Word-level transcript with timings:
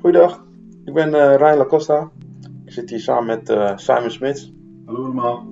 Goeiedag, 0.00 0.44
ik 0.84 0.94
ben 0.94 1.08
uh, 1.08 1.34
Ryan 1.36 1.56
Lacosta. 1.56 2.10
Ik 2.64 2.72
zit 2.72 2.90
hier 2.90 3.00
samen 3.00 3.26
met 3.26 3.50
uh, 3.50 3.76
Simon 3.76 4.10
Smits. 4.10 4.52
Hallo 4.84 5.04
allemaal. 5.04 5.46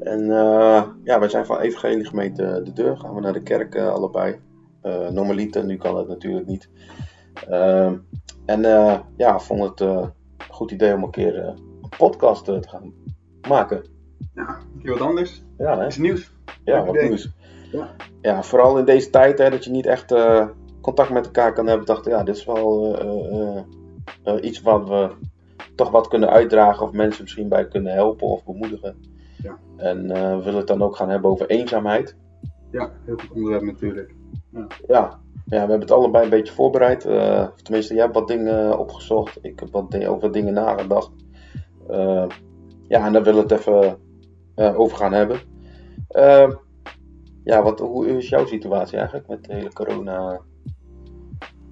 En 0.00 0.20
uh, 0.20 0.82
ja, 1.04 1.18
wij 1.18 1.28
zijn 1.28 1.46
van 1.46 1.58
Evangelie 1.58 2.04
gemeente 2.04 2.60
De 2.64 2.72
Deur. 2.72 2.96
Gaan 2.96 3.14
we 3.14 3.20
naar 3.20 3.32
de 3.32 3.42
kerk 3.42 3.76
allebei. 3.76 4.40
normaliter, 5.10 5.64
nu 5.64 5.76
kan 5.76 5.96
het 5.96 6.08
natuurlijk 6.08 6.46
niet. 6.46 6.68
Ehm, 7.48 7.96
en 8.46 8.60
ja, 9.16 9.34
ik 9.34 9.40
vond 9.40 9.62
het 9.62 9.80
een 9.80 10.12
goed 10.50 10.70
idee 10.70 10.94
om 10.94 11.02
een 11.02 11.10
keer 11.10 11.38
een 11.38 11.88
podcast 11.98 12.44
te 12.44 12.62
gaan 12.68 12.92
maken. 13.48 13.84
Ja, 14.34 14.58
een 14.74 14.82
keer 14.82 14.92
wat 14.92 15.08
anders. 15.08 15.42
Ja, 15.58 15.78
hè? 15.78 15.86
Is 15.86 15.96
nieuws. 15.96 16.32
Ja, 16.64 16.84
wat 16.84 17.02
nieuws. 17.02 17.30
Ja. 17.72 17.94
ja, 18.20 18.42
vooral 18.42 18.78
in 18.78 18.84
deze 18.84 19.10
tijd 19.10 19.38
hè, 19.38 19.50
dat 19.50 19.64
je 19.64 19.70
niet 19.70 19.86
echt 19.86 20.12
contact 20.80 21.10
met 21.10 21.24
elkaar 21.24 21.52
kan 21.52 21.66
hebben, 21.66 21.86
dachten 21.86 22.10
ja, 22.10 22.22
dit 22.22 22.36
is 22.36 22.44
wel 22.44 22.98
uh, 23.04 23.62
uh, 24.24 24.44
iets 24.44 24.60
wat 24.60 24.88
we 24.88 25.10
toch 25.74 25.90
wat 25.90 26.08
kunnen 26.08 26.30
uitdragen 26.30 26.86
of 26.86 26.92
mensen 26.92 27.22
misschien 27.22 27.48
bij 27.48 27.68
kunnen 27.68 27.92
helpen 27.92 28.26
of 28.26 28.44
bemoedigen. 28.44 28.96
Ja. 29.42 29.58
En 29.76 30.06
we 30.06 30.42
willen 30.42 30.58
het 30.58 30.66
dan 30.66 30.82
ook 30.82 30.96
gaan 30.96 31.08
hebben 31.08 31.30
over 31.30 31.46
eenzaamheid. 31.46 32.16
Ja, 32.70 32.90
heel 33.04 33.18
goed 33.18 33.30
onderwerp 33.30 33.62
natuurlijk. 33.62 34.14
Ja. 34.50 34.66
ja. 34.86 35.20
Ja, 35.44 35.56
we 35.56 35.70
hebben 35.70 35.80
het 35.80 35.90
allebei 35.90 36.24
een 36.24 36.30
beetje 36.30 36.52
voorbereid. 36.52 37.00
tenminste, 37.62 37.94
jij 37.94 38.02
hebt 38.02 38.14
wat 38.14 38.28
dingen 38.28 38.78
opgezocht. 38.78 39.38
Ik 39.42 39.60
heb 39.60 39.72
wat 39.72 39.94
over 39.94 40.20
wat 40.20 40.32
dingen 40.32 40.54
nagedacht. 40.54 41.10
ja, 42.88 43.06
en 43.06 43.12
daar 43.12 43.22
willen 43.22 43.46
we 43.46 43.54
het 43.54 43.66
even 43.66 43.98
over 44.76 44.96
gaan 44.96 45.12
hebben. 45.12 45.40
ja, 47.44 47.62
wat, 47.62 47.80
hoe 47.80 48.06
is 48.06 48.28
jouw 48.28 48.46
situatie 48.46 48.98
eigenlijk 48.98 49.28
met 49.28 49.44
de 49.44 49.54
hele 49.54 49.72
corona 49.72 50.40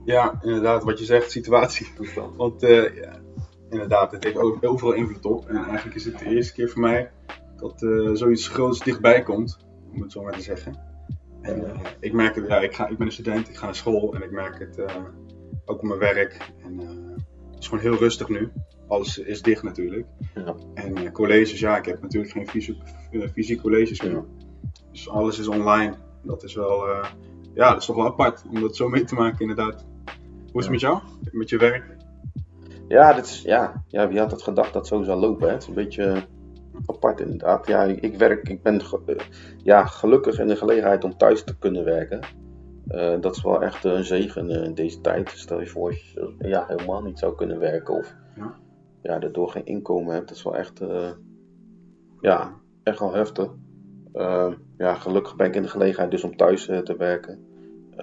ja, 0.08 0.38
inderdaad, 0.42 0.84
wat 0.84 0.98
je 0.98 1.04
zegt, 1.04 1.30
situatietoestand. 1.30 2.36
Want 2.36 2.62
uh, 2.62 2.96
ja, 2.96 3.20
inderdaad, 3.70 4.12
het 4.12 4.24
heeft 4.24 4.36
overal 4.62 4.92
invloed 4.92 5.24
op. 5.24 5.48
En 5.48 5.56
eigenlijk 5.56 5.96
is 5.96 6.04
het 6.04 6.18
de 6.18 6.24
eerste 6.24 6.52
keer 6.52 6.68
voor 6.68 6.80
mij 6.80 7.10
dat 7.56 7.82
uh, 7.82 8.14
zoiets 8.14 8.48
groots 8.48 8.80
dichtbij 8.80 9.22
komt, 9.22 9.66
om 9.92 10.02
het 10.02 10.12
zo 10.12 10.22
maar 10.22 10.32
te 10.32 10.40
zeggen. 10.40 10.78
En 11.42 11.58
uh, 11.60 11.80
ik 12.00 12.12
merk 12.12 12.34
het, 12.34 12.46
ja, 12.46 12.58
ik, 12.58 12.74
ga, 12.74 12.88
ik 12.88 12.98
ben 12.98 13.06
een 13.06 13.12
student, 13.12 13.48
ik 13.48 13.56
ga 13.56 13.64
naar 13.64 13.74
school 13.74 14.14
en 14.14 14.22
ik 14.22 14.30
merk 14.30 14.58
het 14.58 14.80
ook 15.64 15.78
op 15.78 15.82
mijn 15.82 15.98
werk. 15.98 16.52
En 16.64 16.78
het 17.50 17.58
is 17.58 17.68
gewoon 17.68 17.84
heel 17.84 17.98
rustig 17.98 18.28
nu. 18.28 18.52
Alles 18.86 19.18
is 19.18 19.42
dicht 19.42 19.62
natuurlijk. 19.62 20.06
Ja. 20.34 20.54
En 20.74 21.12
colleges, 21.12 21.60
ja, 21.60 21.76
ik 21.76 21.84
heb 21.84 22.02
natuurlijk 22.02 22.32
geen 22.32 22.48
fysieke, 22.48 23.28
fysieke 23.32 23.62
colleges 23.62 24.02
meer. 24.02 24.24
Dus 24.90 25.08
alles 25.08 25.38
is 25.38 25.48
online. 25.48 25.94
Dat 26.22 26.42
is 26.42 26.54
wel, 26.54 26.86
ja, 27.54 27.70
dat 27.70 27.80
is 27.80 27.86
toch 27.86 27.96
wel 27.96 28.06
apart 28.06 28.44
om 28.50 28.60
dat 28.60 28.76
zo 28.76 28.88
mee 28.88 29.04
te 29.04 29.14
maken 29.14 29.40
inderdaad. 29.40 29.86
Hoe 30.58 30.66
is 30.66 30.72
het 30.72 30.82
met 30.82 30.90
jou? 30.90 31.20
Met 31.32 31.48
je 31.48 31.58
werk? 31.58 31.96
Ja, 32.88 33.12
dit 33.12 33.24
is, 33.24 33.42
ja, 33.42 33.84
ja, 33.86 34.08
wie 34.08 34.18
had 34.18 34.30
het 34.30 34.42
gedacht 34.42 34.72
dat 34.72 34.86
zo 34.86 35.02
zou 35.02 35.20
lopen? 35.20 35.46
Hè? 35.46 35.52
Het 35.52 35.62
is 35.62 35.68
een 35.68 35.74
beetje 35.74 36.24
apart 36.86 37.20
inderdaad. 37.20 37.66
Ja, 37.66 37.82
ik, 37.82 38.16
werk, 38.16 38.48
ik 38.48 38.62
ben 38.62 38.80
eh, 38.80 39.16
ja, 39.62 39.84
gelukkig 39.86 40.38
in 40.38 40.46
de 40.46 40.56
gelegenheid 40.56 41.04
om 41.04 41.16
thuis 41.16 41.44
te 41.44 41.58
kunnen 41.58 41.84
werken. 41.84 42.20
Uh, 42.88 43.20
dat 43.20 43.36
is 43.36 43.42
wel 43.42 43.62
echt 43.62 43.84
een 43.84 44.04
zegen 44.04 44.50
in 44.50 44.74
deze 44.74 45.00
tijd. 45.00 45.30
Stel 45.30 45.60
je 45.60 45.66
voor 45.66 45.90
dat 45.90 46.34
je 46.38 46.48
ja, 46.48 46.64
helemaal 46.66 47.02
niet 47.02 47.18
zou 47.18 47.34
kunnen 47.34 47.58
werken 47.58 47.94
of 47.94 48.14
ja. 48.36 48.54
Ja, 49.02 49.18
daardoor 49.18 49.50
geen 49.50 49.66
inkomen 49.66 50.14
hebt. 50.14 50.28
Dat 50.28 50.36
is 50.36 50.42
wel 50.42 50.56
echt, 50.56 50.80
uh, 50.80 51.10
ja, 52.20 52.54
echt 52.82 52.98
wel 52.98 53.14
heftig. 53.14 53.50
Uh, 54.14 54.52
ja, 54.76 54.94
gelukkig 54.94 55.36
ben 55.36 55.46
ik 55.46 55.54
in 55.54 55.62
de 55.62 55.68
gelegenheid 55.68 56.10
dus 56.10 56.24
om 56.24 56.36
thuis 56.36 56.64
te 56.64 56.94
werken. 56.96 57.47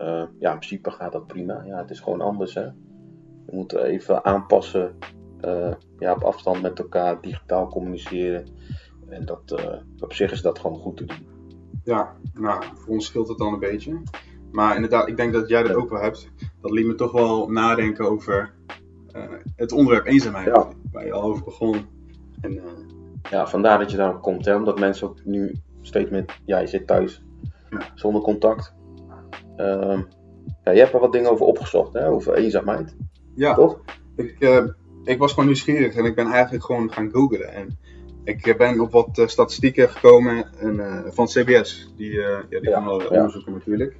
Uh, 0.01 0.23
ja, 0.39 0.51
in 0.51 0.57
principe 0.57 0.91
gaat 0.91 1.11
dat 1.11 1.27
prima. 1.27 1.63
Ja, 1.65 1.77
het 1.77 1.89
is 1.89 1.99
gewoon 1.99 2.21
anders. 2.21 2.53
Hè? 2.53 2.65
We 3.45 3.55
moeten 3.55 3.83
even 3.83 4.25
aanpassen. 4.25 4.95
Uh, 5.41 5.73
ja, 5.99 6.13
op 6.13 6.23
afstand 6.23 6.61
met 6.61 6.79
elkaar 6.79 7.21
digitaal 7.21 7.67
communiceren. 7.67 8.47
En 9.09 9.25
dat, 9.25 9.59
uh, 9.59 9.75
op 9.99 10.13
zich 10.13 10.31
is 10.31 10.41
dat 10.41 10.59
gewoon 10.59 10.77
goed 10.77 10.97
te 10.97 11.05
doen. 11.05 11.27
Ja, 11.83 12.15
nou, 12.33 12.63
voor 12.75 12.93
ons 12.93 13.05
scheelt 13.05 13.27
het 13.27 13.37
dan 13.37 13.53
een 13.53 13.59
beetje. 13.59 14.01
Maar 14.51 14.75
inderdaad, 14.75 15.07
ik 15.07 15.17
denk 15.17 15.33
dat 15.33 15.47
jij 15.47 15.63
dat 15.63 15.75
ook 15.75 15.89
wel 15.89 16.01
hebt. 16.01 16.29
Dat 16.61 16.71
liet 16.71 16.85
me 16.85 16.95
toch 16.95 17.11
wel 17.11 17.49
nadenken 17.49 18.09
over 18.09 18.53
het 19.55 19.71
onderwerp 19.71 20.05
eenzaamheid. 20.05 20.45
Ja. 20.45 20.67
Waar 20.91 21.05
je 21.05 21.11
al 21.11 21.21
over 21.21 21.43
begon. 21.43 21.85
En, 22.41 22.61
ja, 23.29 23.47
vandaar 23.47 23.79
dat 23.79 23.91
je 23.91 23.97
daarop 23.97 24.21
komt. 24.21 24.45
Hè? 24.45 24.55
Omdat 24.55 24.79
mensen 24.79 25.07
ook 25.07 25.25
nu 25.25 25.55
steeds 25.81 26.09
met, 26.09 26.39
ja, 26.45 26.59
je 26.59 26.67
zit 26.67 26.87
thuis 26.87 27.23
ja. 27.69 27.91
zonder 27.95 28.21
contact. 28.21 28.74
Uh, 29.57 29.99
ja, 30.63 30.71
je 30.71 30.79
hebt 30.79 30.93
er 30.93 30.99
wat 30.99 31.11
dingen 31.11 31.31
over 31.31 31.45
opgezocht, 31.45 31.93
hè? 31.93 32.09
over 32.09 32.33
eenzaamheid. 32.33 32.95
Ja, 33.35 33.53
toch? 33.53 33.81
Ik, 34.15 34.35
uh, 34.39 34.65
ik 35.03 35.17
was 35.17 35.29
gewoon 35.31 35.45
nieuwsgierig 35.45 35.95
en 35.95 36.05
ik 36.05 36.15
ben 36.15 36.27
eigenlijk 36.27 36.63
gewoon 36.63 36.91
gaan 36.91 37.09
googlen. 37.11 37.53
En 37.53 37.77
ik 38.23 38.47
eh, 38.47 38.57
ben 38.57 38.79
op 38.79 38.91
wat 38.91 39.17
uh, 39.17 39.27
statistieken 39.27 39.89
gekomen 39.89 40.45
en, 40.59 41.03
van 41.13 41.25
CBS. 41.25 41.93
Die, 41.97 42.11
ja, 42.11 42.43
die 42.49 42.61
ja, 42.61 42.71
gaan 42.71 42.85
wel 42.85 43.07
onderzoeken 43.07 43.51
natuurlijk. 43.51 43.95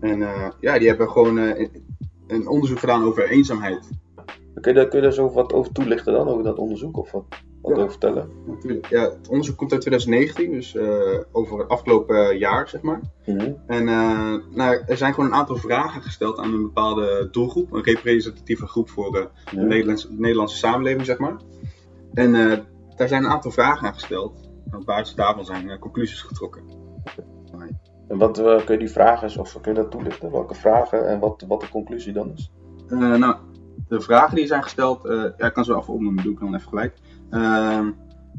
En 0.00 0.18
ja, 0.60 0.78
die 0.78 0.88
hebben 0.88 1.10
gewoon 1.10 1.38
een 2.26 2.48
onderzoek 2.48 2.78
gedaan 2.78 3.04
over 3.04 3.28
eenzaamheid. 3.28 3.88
Kun 4.60 4.72
je, 4.72 4.78
daar, 4.78 4.88
kun 4.88 4.98
je 4.98 5.04
daar 5.04 5.12
zo 5.12 5.32
wat 5.32 5.52
over 5.52 5.72
toelichten 5.72 6.12
dan, 6.12 6.28
over 6.28 6.44
dat 6.44 6.58
onderzoek? 6.58 6.96
Of 6.96 7.10
wat? 7.10 7.24
Wat 7.68 7.76
ja, 7.76 7.90
vertellen? 7.90 8.30
Natuurlijk. 8.46 8.86
Ja, 8.86 9.02
het 9.02 9.28
onderzoek 9.28 9.56
komt 9.56 9.72
uit 9.72 9.80
2019, 9.80 10.52
dus 10.52 10.74
uh, 10.74 11.20
over 11.32 11.58
het 11.58 11.68
afgelopen 11.68 12.38
jaar, 12.38 12.68
zeg 12.68 12.82
maar. 12.82 13.00
Mhm. 13.26 13.52
En 13.66 13.82
uh, 13.82 14.34
nou, 14.50 14.82
er 14.86 14.96
zijn 14.96 15.14
gewoon 15.14 15.28
een 15.28 15.36
aantal 15.36 15.56
vragen 15.56 16.02
gesteld 16.02 16.38
aan 16.38 16.52
een 16.52 16.62
bepaalde 16.62 17.28
doelgroep, 17.30 17.72
een 17.72 17.82
representatieve 17.82 18.66
groep 18.66 18.90
voor 18.90 19.12
de, 19.12 19.28
de 19.50 19.60
Nederlandse, 19.60 20.08
Nederlandse, 20.10 20.56
samenleving, 20.56 21.06
zeg 21.06 21.18
maar. 21.18 21.36
En 22.12 22.32
daar 22.96 23.08
zijn 23.08 23.24
een 23.24 23.30
aantal 23.30 23.50
vragen 23.50 23.86
aan 23.86 23.94
gesteld. 23.94 24.50
En 24.70 24.78
op 24.78 24.86
basis 24.86 25.14
daarvan 25.14 25.44
zijn 25.44 25.78
conclusies 25.78 26.22
getrokken. 26.22 26.62
En 28.08 28.18
wat 28.18 28.42
kun 28.64 28.74
je 28.74 28.78
die 28.78 28.90
vragen, 28.90 29.40
of 29.40 29.60
kun 29.60 29.74
je 29.74 29.80
dat 29.80 29.90
toelichten? 29.90 30.30
Welke 30.30 30.54
vragen 30.54 31.08
en 31.08 31.18
wat, 31.18 31.44
wat 31.48 31.60
de 31.60 31.68
conclusie 31.68 32.12
dan 32.12 32.32
is? 32.32 32.52
nou, 32.88 33.36
de 33.88 34.00
vragen 34.00 34.36
die 34.36 34.46
zijn 34.46 34.62
gesteld, 34.62 35.00
ja, 35.36 35.46
ik 35.46 35.52
kan 35.52 35.64
ze 35.64 35.76
even 35.76 35.94
opnoemen, 35.94 36.22
doe 36.22 36.32
ik 36.32 36.40
dan 36.40 36.54
even 36.54 36.68
gelijk. 36.68 36.96
Uh, 37.30 37.86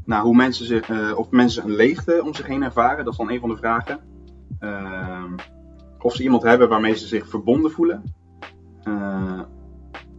nou, 0.05 0.23
hoe 0.23 0.35
mensen 0.35 0.65
zich, 0.65 0.89
uh, 0.89 1.17
of 1.17 1.29
mensen 1.31 1.63
een 1.63 1.75
leegte 1.75 2.21
om 2.23 2.33
zich 2.33 2.47
heen 2.47 2.63
ervaren, 2.63 3.03
dat 3.03 3.13
is 3.13 3.19
dan 3.19 3.31
een 3.31 3.39
van 3.39 3.49
de 3.49 3.57
vragen. 3.57 3.99
Uh, 4.59 5.23
of 5.99 6.15
ze 6.15 6.23
iemand 6.23 6.43
hebben 6.43 6.69
waarmee 6.69 6.95
ze 6.95 7.07
zich 7.07 7.29
verbonden 7.29 7.71
voelen. 7.71 8.03
Uh, 8.83 9.41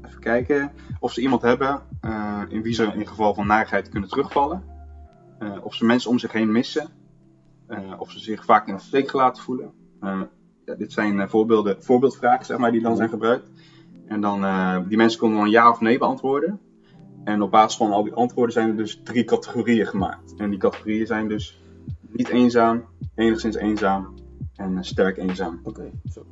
even 0.06 0.21
kijken. 0.21 0.72
Of 1.00 1.12
ze 1.12 1.21
iemand 1.21 1.43
hebben 1.43 1.83
eh, 2.00 2.43
in 2.49 2.62
wie 2.62 2.75
ze 2.75 2.84
in 2.84 3.06
geval 3.06 3.34
van 3.34 3.47
narigheid 3.47 3.89
kunnen 3.89 4.09
terugvallen. 4.09 4.62
of 5.62 5.75
ze 5.75 5.84
mensen 5.84 6.10
om 6.10 6.19
zich 6.19 6.33
heen 6.33 6.53
missen. 6.53 6.89
of 7.99 8.10
ze 8.10 8.19
zich 8.19 8.45
vaak 8.45 8.66
in 8.66 8.75
een 8.75 8.81
steek 8.81 9.10
gelaten 9.10 9.43
voelen. 9.43 9.72
Ja, 10.65 10.75
dit 10.75 10.93
zijn 10.93 11.28
voorbeelden, 11.28 11.83
voorbeeldvragen 11.83 12.45
zeg 12.45 12.59
maar, 12.59 12.72
die 12.72 12.81
dan 12.81 12.97
zijn 12.97 13.09
gebruikt. 13.09 13.50
En 14.08 14.20
dan, 14.20 14.44
die 14.88 14.96
mensen 14.96 15.20
konden 15.20 15.38
dan 15.38 15.50
ja 15.50 15.70
of 15.70 15.80
nee 15.80 15.98
beantwoorden. 15.98 16.60
En 17.24 17.42
op 17.42 17.50
basis 17.50 17.76
van 17.76 17.92
al 17.92 18.02
die 18.02 18.12
antwoorden 18.12 18.52
zijn 18.52 18.69
er 18.69 18.76
dus 18.76 19.00
drie 19.04 19.24
categorieën 19.24 19.86
gemaakt. 19.86 20.34
En 20.36 20.50
die 20.50 20.58
categorieën 20.58 21.06
zijn 21.06 21.28
dus 21.28 21.60
niet 22.00 22.28
eenzaam, 22.28 22.84
enigszins 23.14 23.56
eenzaam 23.56 24.14
en 24.54 24.84
sterk 24.84 25.16
eenzaam. 25.16 25.60
Oké, 25.62 25.91
zo. 26.12 26.26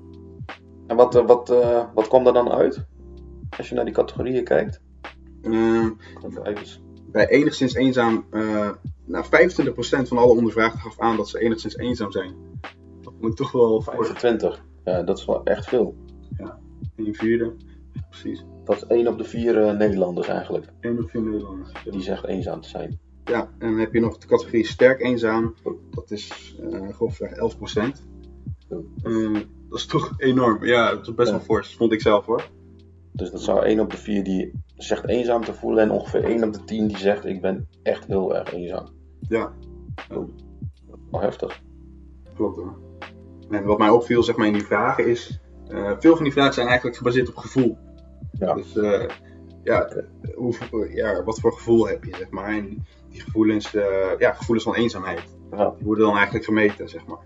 En 0.86 0.96
wat, 0.96 1.16
uh, 1.16 1.26
wat, 1.26 1.50
uh, 1.50 1.84
wat 1.94 2.08
kwam 2.08 2.26
er 2.26 2.32
dan 2.32 2.50
uit? 2.50 2.86
Als 3.56 3.68
je 3.68 3.74
naar 3.74 3.84
die 3.84 3.94
categorieën 3.94 4.44
kijkt? 4.44 4.80
Uh, 5.42 5.86
bij 7.10 7.28
enigszins 7.28 7.74
eenzaam, 7.74 8.24
uh, 8.30 8.70
nou 9.04 9.24
25% 9.24 9.28
van 10.08 10.18
alle 10.18 10.32
ondervraagden 10.32 10.80
gaf 10.80 11.00
aan 11.00 11.16
dat 11.16 11.28
ze 11.28 11.40
enigszins 11.40 11.76
eenzaam 11.76 12.12
zijn. 12.12 12.34
Dat 13.00 13.12
moet 13.20 13.36
toch 13.36 13.52
wel... 13.52 13.80
25? 13.80 14.64
Ja, 14.84 15.02
dat 15.02 15.18
is 15.18 15.24
wel 15.24 15.44
echt 15.44 15.68
veel. 15.68 15.94
Ja, 16.36 16.58
een 16.96 17.14
vierde, 17.14 17.52
precies. 18.10 18.44
Dat 18.64 18.76
is 18.76 18.86
één 18.86 19.06
op 19.06 19.18
de 19.18 19.24
vier 19.24 19.56
uh, 19.56 19.78
Nederlanders 19.78 20.28
eigenlijk. 20.28 20.72
Één 20.80 20.92
op 20.92 21.02
de 21.02 21.08
vier 21.08 21.22
Nederlanders. 21.22 21.72
Die 21.90 22.02
zegt 22.02 22.24
eenzaam 22.24 22.60
te 22.60 22.68
zijn. 22.68 22.98
Ja, 23.24 23.50
en 23.58 23.70
dan 23.70 23.78
heb 23.78 23.92
je 23.92 24.00
nog 24.00 24.18
de 24.18 24.26
categorie 24.26 24.66
sterk 24.66 25.00
eenzaam. 25.00 25.54
Dat 25.90 26.10
is 26.10 26.56
uh, 26.60 26.88
grofweg 26.88 27.30
11 27.30 27.56
procent. 27.56 28.06
Uh, 29.02 29.40
dat 29.68 29.78
is 29.78 29.86
toch 29.86 30.14
enorm. 30.16 30.64
Ja, 30.64 30.90
dat 30.90 31.06
is 31.06 31.14
best 31.14 31.30
ja. 31.30 31.36
wel 31.36 31.44
fors, 31.44 31.76
vond 31.76 31.92
ik 31.92 32.00
zelf 32.00 32.26
hoor. 32.26 32.50
Dus 33.12 33.30
dat 33.30 33.42
zou 33.42 33.64
één 33.64 33.80
op 33.80 33.90
de 33.90 33.96
vier 33.96 34.24
die 34.24 34.52
zegt 34.76 35.08
eenzaam 35.08 35.44
te 35.44 35.54
voelen 35.54 35.82
en 35.82 35.90
ongeveer 35.90 36.24
één 36.24 36.44
op 36.44 36.52
de 36.52 36.64
tien 36.64 36.86
die 36.86 36.98
zegt 36.98 37.24
ik 37.24 37.40
ben 37.40 37.68
echt 37.82 38.06
heel 38.06 38.36
erg 38.36 38.52
eenzaam. 38.52 38.86
Ja. 39.28 39.52
Oh, 40.10 40.28
heftig. 41.10 41.62
Klopt 42.34 42.56
hoor. 42.56 42.78
En 43.50 43.64
wat 43.64 43.78
mij 43.78 43.88
opviel 43.88 44.22
zeg 44.22 44.36
maar 44.36 44.46
in 44.46 44.52
die 44.52 44.64
vragen 44.64 45.06
is, 45.06 45.40
uh, 45.70 45.92
veel 45.98 46.14
van 46.14 46.24
die 46.24 46.32
vragen 46.32 46.54
zijn 46.54 46.66
eigenlijk 46.66 46.96
gebaseerd 46.96 47.28
op 47.28 47.36
gevoel. 47.36 47.78
Ja. 48.32 48.54
Dus 48.54 48.74
uh, 48.74 49.04
ja, 49.62 49.88
hoe, 50.34 50.54
ja, 50.94 51.24
wat 51.24 51.40
voor 51.40 51.52
gevoel 51.52 51.88
heb 51.88 52.04
je, 52.04 52.16
zeg 52.16 52.30
maar. 52.30 52.48
En 52.48 52.86
die 53.10 53.20
gevoelens, 53.20 53.70
ja, 54.18 54.32
gevoelens 54.32 54.64
van 54.64 54.74
eenzaamheid, 54.74 55.22
ja. 55.50 55.72
die 55.76 55.86
worden 55.86 56.04
dan 56.04 56.14
eigenlijk 56.14 56.44
gemeten, 56.44 56.88
zeg 56.88 57.06
maar. 57.06 57.18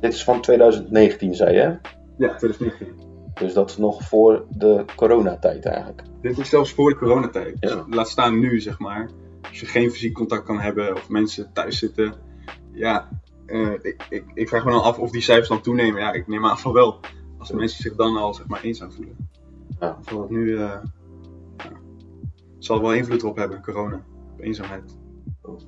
Dit 0.00 0.12
is 0.12 0.24
van 0.24 0.40
2019, 0.40 1.34
zei 1.34 1.54
je? 1.54 1.78
Ja, 2.16 2.36
2019. 2.36 3.06
Dus 3.34 3.52
dat 3.52 3.70
is 3.70 3.76
nog 3.76 4.02
voor 4.02 4.44
de 4.50 4.84
coronatijd 4.96 5.64
eigenlijk. 5.64 6.02
Dit 6.20 6.38
is 6.38 6.48
zelfs 6.48 6.72
voor 6.72 6.90
de 6.90 6.96
coronatijd. 6.96 7.56
Ja. 7.60 7.74
Dus 7.74 7.94
laat 7.94 8.08
staan 8.08 8.38
nu, 8.38 8.60
zeg 8.60 8.78
maar. 8.78 9.10
Als 9.48 9.60
je 9.60 9.66
geen 9.66 9.90
fysiek 9.90 10.14
contact 10.14 10.44
kan 10.44 10.60
hebben 10.60 10.94
of 10.94 11.08
mensen 11.08 11.50
thuis 11.52 11.78
zitten. 11.78 12.14
Ja, 12.72 13.08
eh, 13.46 13.72
ik, 13.82 14.06
ik, 14.08 14.24
ik 14.34 14.48
vraag 14.48 14.64
me 14.64 14.70
dan 14.70 14.82
af 14.82 14.98
of 14.98 15.10
die 15.10 15.20
cijfers 15.20 15.48
dan 15.48 15.60
toenemen. 15.60 16.00
Ja, 16.00 16.12
ik 16.12 16.26
neem 16.26 16.46
aan 16.46 16.58
van 16.58 16.72
wel. 16.72 17.00
Als 17.38 17.52
mensen 17.52 17.82
zich 17.82 17.94
dan 17.94 18.16
al 18.16 18.34
zeg 18.34 18.46
maar 18.46 18.62
eenzaam 18.62 18.92
voelen. 18.92 19.16
Ja. 19.80 19.98
Zal 20.08 20.20
het 20.20 20.30
nu... 20.30 20.56
eh, 20.56 20.58
ja, 21.56 21.72
zal 22.58 22.80
wel 22.80 22.92
invloed 22.94 23.24
op 23.24 23.36
hebben, 23.36 23.62
corona. 23.62 24.04
Op 24.32 24.40
eenzaamheid. 24.40 24.98
Klopt. 25.42 25.66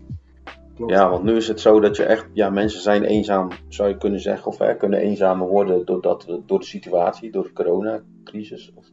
Ja, 0.86 1.10
want 1.10 1.24
nu 1.24 1.36
is 1.36 1.48
het 1.48 1.60
zo 1.60 1.80
dat 1.80 1.96
je 1.96 2.04
echt, 2.04 2.26
ja, 2.32 2.50
mensen 2.50 2.80
zijn 2.80 3.04
eenzaam, 3.04 3.48
zou 3.68 3.88
je 3.88 3.96
kunnen 3.96 4.20
zeggen, 4.20 4.46
of 4.46 4.58
hè, 4.58 4.76
kunnen 4.76 4.98
eenzamer 5.00 5.48
worden 5.48 5.84
doordat, 5.86 6.38
door 6.46 6.58
de 6.58 6.64
situatie, 6.64 7.30
door 7.30 7.42
de 7.42 7.52
coronacrisis 7.52 8.72
of, 8.74 8.86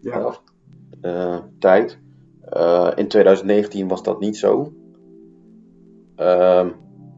Ja. 0.00 0.24
of 0.26 0.42
eh, 1.00 1.38
tijd. 1.58 1.98
Eh, 2.40 2.90
in 2.94 3.08
2019 3.08 3.88
was 3.88 4.02
dat 4.02 4.20
niet 4.20 4.36
zo. 4.36 4.72
Ehm, 6.16 6.68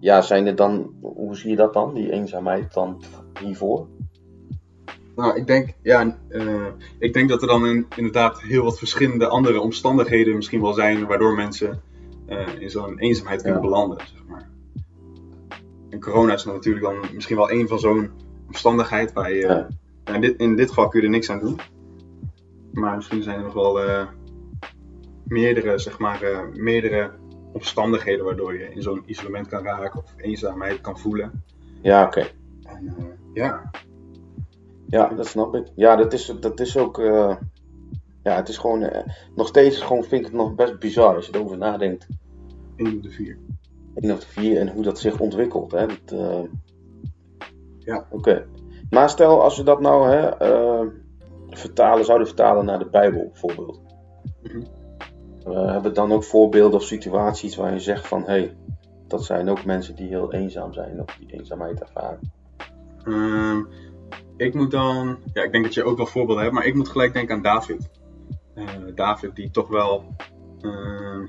ja, 0.01 0.21
zijn 0.21 0.47
er 0.47 0.57
dan, 0.57 0.95
hoe 1.01 1.37
zie 1.37 1.51
je 1.51 1.57
dat 1.57 1.73
dan, 1.73 1.95
die 1.95 2.11
eenzaamheid 2.13 2.75
dan 2.75 3.03
hiervoor? 3.41 3.87
Nou, 5.17 5.37
ik 5.37 5.47
denk, 5.47 5.69
ja, 5.83 6.19
eh, 6.29 6.67
ik 6.99 7.13
denk 7.13 7.29
dat 7.29 7.43
er 7.43 7.49
dan 7.49 7.67
in- 7.67 7.87
inderdaad 7.97 8.43
heel 8.43 8.65
wat 8.65 8.79
verschillende 8.79 9.27
andere 9.27 9.61
omstandigheden 9.61 10.37
misschien 10.37 10.61
wel 10.61 10.73
zijn 10.73 11.07
waardoor 11.07 11.35
mensen 11.35 11.81
eh, 12.27 12.47
in 12.59 12.71
zo'n 12.71 12.99
eenzaamheid 12.99 13.43
kunnen 13.43 13.63
Ja. 13.63 13.67
belanden, 13.69 13.99
zeg 13.99 14.25
maar. 14.29 14.49
En 15.91 16.01
corona 16.01 16.33
is 16.33 16.43
dan 16.43 16.55
natuurlijk 16.55 16.85
dan 16.85 16.97
misschien 17.15 17.37
wel 17.37 17.51
een 17.53 17.69
van 17.69 17.79
zo'n 17.79 18.11
omstandigheid 18.47 19.13
waar 19.13 19.33
je, 19.33 19.41
Ja. 19.47 19.69
in, 20.15 20.21
dit, 20.21 20.41
in 20.41 20.57
dit 20.57 20.69
geval 20.69 20.89
kun 20.89 21.01
je 21.01 21.07
er 21.07 21.13
niks 21.13 21.31
aan 21.31 21.39
doen. 21.41 21.59
Maar 22.73 22.97
misschien 22.97 23.23
zijn 23.23 23.37
er 23.39 23.45
nog 23.45 23.53
wel 23.55 23.81
eh, 23.83 24.07
meerdere, 25.25 25.79
zeg 25.79 25.99
maar, 25.99 26.49
meerdere 26.55 27.11
omstandigheden 27.53 28.25
waardoor 28.25 28.59
je 28.59 28.71
in 28.75 28.83
zo'n 28.83 29.03
isolement 29.07 29.49
kan 29.49 29.65
raken 29.65 29.99
of 29.99 30.15
eenzaamheid 30.17 30.81
kan 30.81 30.99
voelen. 30.99 31.43
Ja, 31.83 32.05
oké. 32.05 32.27
En 32.65 32.97
ja, 33.35 33.71
Ja, 34.93 35.09
dat 35.09 35.27
snap 35.27 35.55
ik. 35.55 35.67
Ja, 35.75 35.97
dat 35.97 36.13
is, 36.13 36.35
dat 36.41 36.61
is 36.61 36.77
ook. 36.77 36.99
eh, 36.99 37.37
ja, 38.23 38.37
het 38.37 38.49
is 38.49 38.59
gewoon. 38.59 38.83
eh, 38.83 39.13
nog 39.35 39.47
steeds 39.47 39.81
gewoon 39.81 40.03
vind 40.05 40.21
ik 40.21 40.27
het 40.27 40.35
nog 40.37 40.55
best 40.55 40.79
bizar 40.79 41.15
als 41.17 41.27
je 41.27 41.35
erover 41.35 41.59
nadenkt. 41.59 42.07
één 42.77 42.97
op 42.97 43.03
de 43.03 43.11
vier. 43.11 43.39
1 43.95 44.13
of 44.13 44.21
de 44.21 44.27
4 44.27 44.59
en 44.61 44.73
hoe 44.73 44.83
dat 44.83 44.99
zich 44.99 45.21
ontwikkelt. 45.21 45.73
Hè? 45.73 45.87
Dat, 45.87 46.19
eh, 46.21 46.43
Ja. 47.79 48.07
Oké. 48.11 48.47
Maar 48.91 49.11
stel 49.11 49.43
als 49.43 49.57
we 49.57 49.63
dat 49.63 49.81
nou 49.81 50.11
hè, 50.11 50.31
vertalen, 51.49 52.05
zouden 52.05 52.27
vertalen 52.27 52.65
naar 52.65 52.79
de 52.79 52.89
Bijbel 52.91 53.25
bijvoorbeeld. 53.33 53.81
Eh, 55.45 55.65
hebben 55.65 55.83
we 55.83 55.93
dan 55.93 56.13
ook 56.13 56.25
voorbeelden 56.25 56.79
of 56.81 56.85
situaties 56.87 57.57
waar 57.57 57.73
je 57.73 57.79
zegt 57.81 58.07
van 58.09 58.21
hé, 58.21 58.27
hey, 58.27 58.57
dat 59.07 59.25
zijn 59.25 59.49
ook 59.49 59.65
mensen 59.65 59.97
die 59.97 60.09
heel 60.09 60.33
eenzaam 60.33 60.73
zijn 60.73 61.01
of 61.01 61.17
die 61.17 61.33
eenzaamheid 61.39 61.81
ervaren. 61.81 62.19
Ehm, 63.05 63.61
ik 64.37 64.55
moet 64.55 64.71
dan, 64.71 65.19
ja, 65.33 65.43
ik 65.43 65.53
denk 65.53 65.65
dat 65.65 65.75
je 65.75 65.85
ook 65.85 65.97
wel 65.97 66.07
voorbeelden 66.07 66.43
hebt, 66.43 66.55
maar 66.55 66.67
ik 66.67 66.75
moet 66.75 66.89
gelijk 66.89 67.13
denken 67.13 67.35
aan 67.35 67.43
David. 67.43 67.91
Eh, 68.55 68.65
David, 68.95 69.37
die 69.37 69.51
toch 69.51 69.69
wel, 69.69 70.17
ehm, 70.61 71.27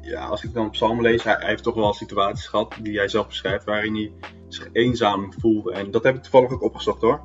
ja, 0.00 0.26
als 0.26 0.44
ik 0.44 0.52
dan 0.52 0.70
psalmen 0.70 1.02
lees, 1.02 1.24
hij, 1.24 1.36
hij 1.38 1.48
heeft 1.48 1.62
toch 1.62 1.74
wel 1.74 1.92
situaties 1.92 2.46
gehad 2.46 2.74
die 2.82 2.98
hij 2.98 3.08
zelf 3.08 3.26
beschrijft, 3.26 3.64
waarin 3.64 3.94
hij 3.94 4.12
zich 4.48 4.68
eenzaam 4.72 5.32
voelde. 5.32 5.72
En 5.72 5.90
dat 5.90 6.02
heb 6.02 6.14
ik 6.14 6.22
toevallig 6.22 6.50
ook 6.50 6.62
opgezocht 6.62 7.00
hoor. 7.00 7.22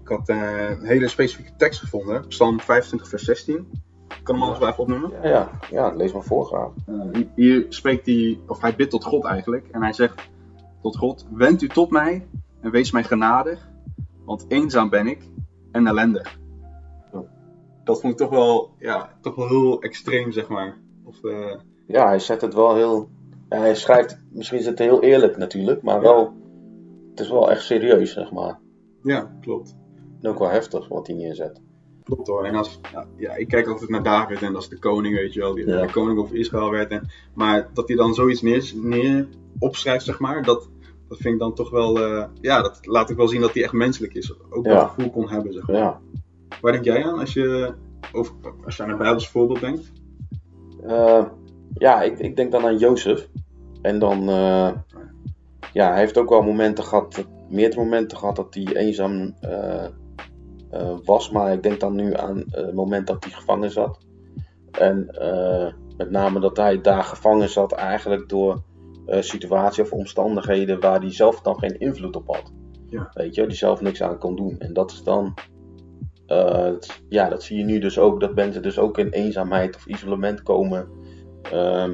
Ik 0.00 0.08
had 0.08 0.28
eh, 0.28 0.70
een 0.70 0.86
hele 0.86 1.08
specifieke 1.08 1.56
tekst 1.56 1.80
gevonden, 1.80 2.26
Psalm 2.28 2.60
25, 2.60 3.08
vers 3.08 3.24
16. 3.24 3.68
Ik 4.08 4.20
kan 4.22 4.34
hem 4.34 4.42
anders 4.42 4.60
wel 4.60 4.68
even 4.68 4.82
opnoemen. 4.82 5.10
Ja, 5.22 5.28
ja, 5.28 5.50
ja 5.70 5.94
lees 5.94 6.12
maar 6.12 6.22
voor 6.22 6.44
graag. 6.44 6.70
Eh, 6.86 7.22
hier 7.34 7.66
spreekt 7.68 8.06
hij, 8.06 8.40
of 8.46 8.60
hij 8.60 8.76
bidt 8.76 8.90
tot 8.90 9.04
God 9.04 9.24
eigenlijk. 9.24 9.68
En 9.70 9.82
hij 9.82 9.92
zegt 9.92 10.28
tot 10.82 10.96
God: 10.96 11.26
Wend 11.30 11.62
u 11.62 11.68
tot 11.68 11.90
mij 11.90 12.26
en 12.60 12.70
wees 12.70 12.90
mij 12.90 13.04
genadig, 13.04 13.68
want 14.26 14.44
eenzaam 14.48 14.88
ben 14.88 15.06
ik 15.06 15.22
en 15.72 15.86
ellendig. 15.86 16.38
Ja. 17.12 17.24
Dat 17.84 18.00
vond 18.00 18.12
ik 18.12 18.18
toch 18.18 18.30
wel, 18.30 18.70
ja, 18.78 19.16
toch 19.20 19.34
wel 19.34 19.48
heel 19.48 19.82
extreem, 19.82 20.32
zeg 20.32 20.48
maar. 20.48 20.76
Of, 21.04 21.24
eh, 21.24 21.54
Ja, 21.86 22.06
hij 22.06 22.18
zet 22.18 22.40
het 22.40 22.54
wel 22.54 22.74
heel. 22.74 23.08
Ja, 23.48 23.58
hij 23.58 23.74
schrijft, 23.74 24.20
misschien 24.32 24.58
is 24.58 24.66
het 24.66 24.78
heel 24.78 25.02
eerlijk 25.02 25.36
natuurlijk, 25.36 25.82
maar 25.82 26.00
wel. 26.00 26.34
Het 27.10 27.20
is 27.20 27.30
wel 27.30 27.50
echt 27.50 27.64
serieus, 27.64 28.12
zeg 28.12 28.32
maar. 28.32 28.58
ja, 29.02 29.36
klopt. 29.40 29.76
En 30.22 30.28
ook 30.30 30.38
wel 30.38 30.50
heftig 30.50 30.88
wat 30.88 31.06
hij 31.06 31.16
neerzet. 31.16 31.60
Klopt 32.04 32.26
hoor. 32.26 32.44
En 32.44 32.54
als, 32.54 32.80
ja, 32.92 33.06
ja, 33.16 33.34
ik 33.34 33.48
kijk 33.48 33.66
altijd 33.68 33.90
naar 33.90 34.02
David 34.02 34.42
en 34.42 34.52
dat 34.52 34.62
is 34.62 34.68
de 34.68 34.78
koning, 34.78 35.14
weet 35.14 35.32
je 35.32 35.40
wel, 35.40 35.54
die 35.54 35.66
Ja. 35.66 35.86
de 35.86 35.92
koning 35.92 36.18
over 36.18 36.36
Israël 36.36 36.70
werd. 36.70 36.90
En, 36.90 37.08
maar 37.34 37.68
dat 37.74 37.88
hij 37.88 37.96
dan 37.96 38.14
zoiets 38.14 38.42
neer, 38.42 38.72
neer 38.74 39.28
opschrijft, 39.58 40.04
zeg 40.04 40.18
maar, 40.20 40.42
dat, 40.42 40.68
dat 41.08 41.18
vind 41.18 41.34
ik 41.34 41.40
dan 41.40 41.54
toch 41.54 41.70
wel, 41.70 42.00
eh, 42.00 42.24
ja, 42.40 42.62
dat 42.62 42.86
laat 42.86 43.10
ik 43.10 43.16
wel 43.16 43.28
zien 43.28 43.40
dat 43.40 43.54
hij 43.54 43.62
echt 43.62 43.72
menselijk 43.72 44.14
is. 44.14 44.34
Ook 44.50 44.66
Ja. 44.66 44.74
dat 44.74 44.88
gevoel 44.88 45.10
kon 45.10 45.28
hebben, 45.28 45.52
zeg 45.52 45.66
maar. 45.66 45.76
Ja. 45.76 46.00
Waar 46.60 46.72
denk 46.72 46.84
jij 46.84 47.04
aan 47.04 47.18
als 47.18 47.32
je, 47.32 47.74
over, 48.12 48.34
als 48.64 48.76
je 48.76 48.82
aan 48.82 48.90
een 48.90 48.98
Bijbels 48.98 49.28
voorbeeld 49.28 49.60
denkt? 49.60 49.92
Eh, 50.86 51.24
ja, 51.74 52.02
ik, 52.02 52.18
ik 52.18 52.36
denk 52.36 52.52
dan 52.52 52.64
aan 52.64 52.78
Jozef. 52.78 53.28
En 53.82 53.98
dan, 53.98 54.20
eh, 54.20 54.70
ja, 55.72 55.90
hij 55.90 55.98
heeft 55.98 56.18
ook 56.18 56.28
wel 56.28 56.42
momenten 56.42 56.84
gehad, 56.84 57.26
meerdere 57.48 57.82
momenten 57.82 58.18
gehad 58.18 58.36
dat 58.36 58.54
hij 58.54 58.76
eenzaam 58.76 59.34
was. 61.04 61.30
Maar 61.30 61.52
ik 61.52 61.62
denk 61.62 61.80
dan 61.80 61.94
nu 61.94 62.14
aan 62.14 62.44
het 62.50 62.74
moment 62.74 63.06
dat 63.06 63.24
hij 63.24 63.32
gevangen 63.32 63.70
zat. 63.70 63.98
En 64.70 65.06
met 65.96 66.10
name 66.10 66.40
dat 66.40 66.56
hij 66.56 66.80
daar 66.80 67.02
gevangen 67.04 67.48
zat 67.48 67.72
eigenlijk 67.72 68.28
door 68.28 68.62
eh 69.06 69.22
situaties 69.22 69.82
of 69.82 69.92
omstandigheden 69.92 70.80
waar 70.80 71.00
hij 71.00 71.12
zelf 71.12 71.40
dan 71.40 71.58
geen 71.58 71.78
invloed 71.78 72.16
op 72.16 72.26
had. 72.26 72.52
Ja. 72.88 73.10
Weet 73.12 73.34
je, 73.34 73.46
die 73.46 73.56
zelf 73.56 73.80
niks 73.80 74.02
aan 74.02 74.18
kon 74.18 74.36
doen. 74.36 74.58
En 74.58 74.72
dat 74.72 74.90
is 74.90 75.02
dan, 75.02 75.34
eh, 76.26 76.72
ja, 77.08 77.28
dat 77.28 77.42
zie 77.42 77.58
je 77.58 77.64
nu 77.64 77.78
dus 77.78 77.98
ook, 77.98 78.20
dat 78.20 78.34
mensen 78.34 78.62
dus 78.62 78.78
ook 78.78 78.98
in 78.98 79.08
eenzaamheid 79.08 79.76
of 79.76 79.86
isolement 79.86 80.42
komen. 80.42 80.88
Ehm, 81.42 81.92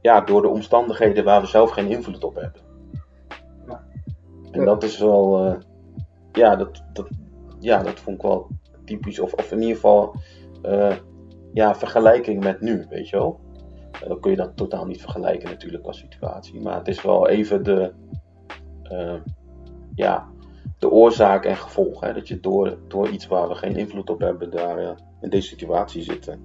ja, 0.00 0.20
door 0.20 0.42
de 0.42 0.48
omstandigheden 0.48 1.24
waar 1.24 1.40
we 1.40 1.46
zelf 1.46 1.70
geen 1.70 1.90
invloed 1.90 2.24
op 2.24 2.34
hebben. 2.34 2.60
Ja. 3.66 3.84
En 4.50 4.64
dat 4.64 4.82
is 4.82 4.98
wel, 4.98 5.46
eh, 5.46 5.56
ja, 6.32 6.56
dat, 6.56 6.82
dat, 6.92 7.08
ja, 7.60 7.82
dat 7.82 8.00
vond 8.00 8.16
ik 8.16 8.22
wel 8.22 8.48
typisch. 8.84 9.18
Of, 9.18 9.32
of 9.32 9.52
in 9.52 9.60
ieder 9.60 9.74
geval, 9.74 10.14
ja, 11.52 11.74
vergelijking 11.74 12.42
met 12.44 12.60
nu, 12.60 12.86
weet 12.88 13.08
je 13.08 13.16
wel. 13.16 13.40
Eh, 14.02 14.08
Dan 14.08 14.20
kun 14.20 14.30
je 14.30 14.36
dat 14.36 14.56
totaal 14.56 14.86
niet 14.86 15.00
vergelijken 15.00 15.48
natuurlijk 15.48 15.84
als 15.84 15.98
situatie. 15.98 16.60
Maar 16.60 16.78
het 16.78 16.88
is 16.88 17.02
wel 17.02 17.28
even 17.28 17.64
de, 17.64 17.92
eh, 18.82 19.14
ja, 19.94 20.28
de 20.78 20.90
oorzaak 20.90 21.44
en 21.44 21.56
gevolg. 21.56 22.00
Hè? 22.00 22.12
Dat 22.12 22.28
je 22.28 22.40
door, 22.40 22.78
door 22.88 23.08
iets 23.08 23.26
waar 23.26 23.48
we 23.48 23.54
geen 23.54 23.76
invloed 23.76 24.10
op 24.10 24.20
hebben, 24.20 24.50
daar 24.50 24.78
eh, 24.78 24.90
in 25.20 25.30
deze 25.30 25.48
situatie 25.48 26.02
zitten. 26.02 26.40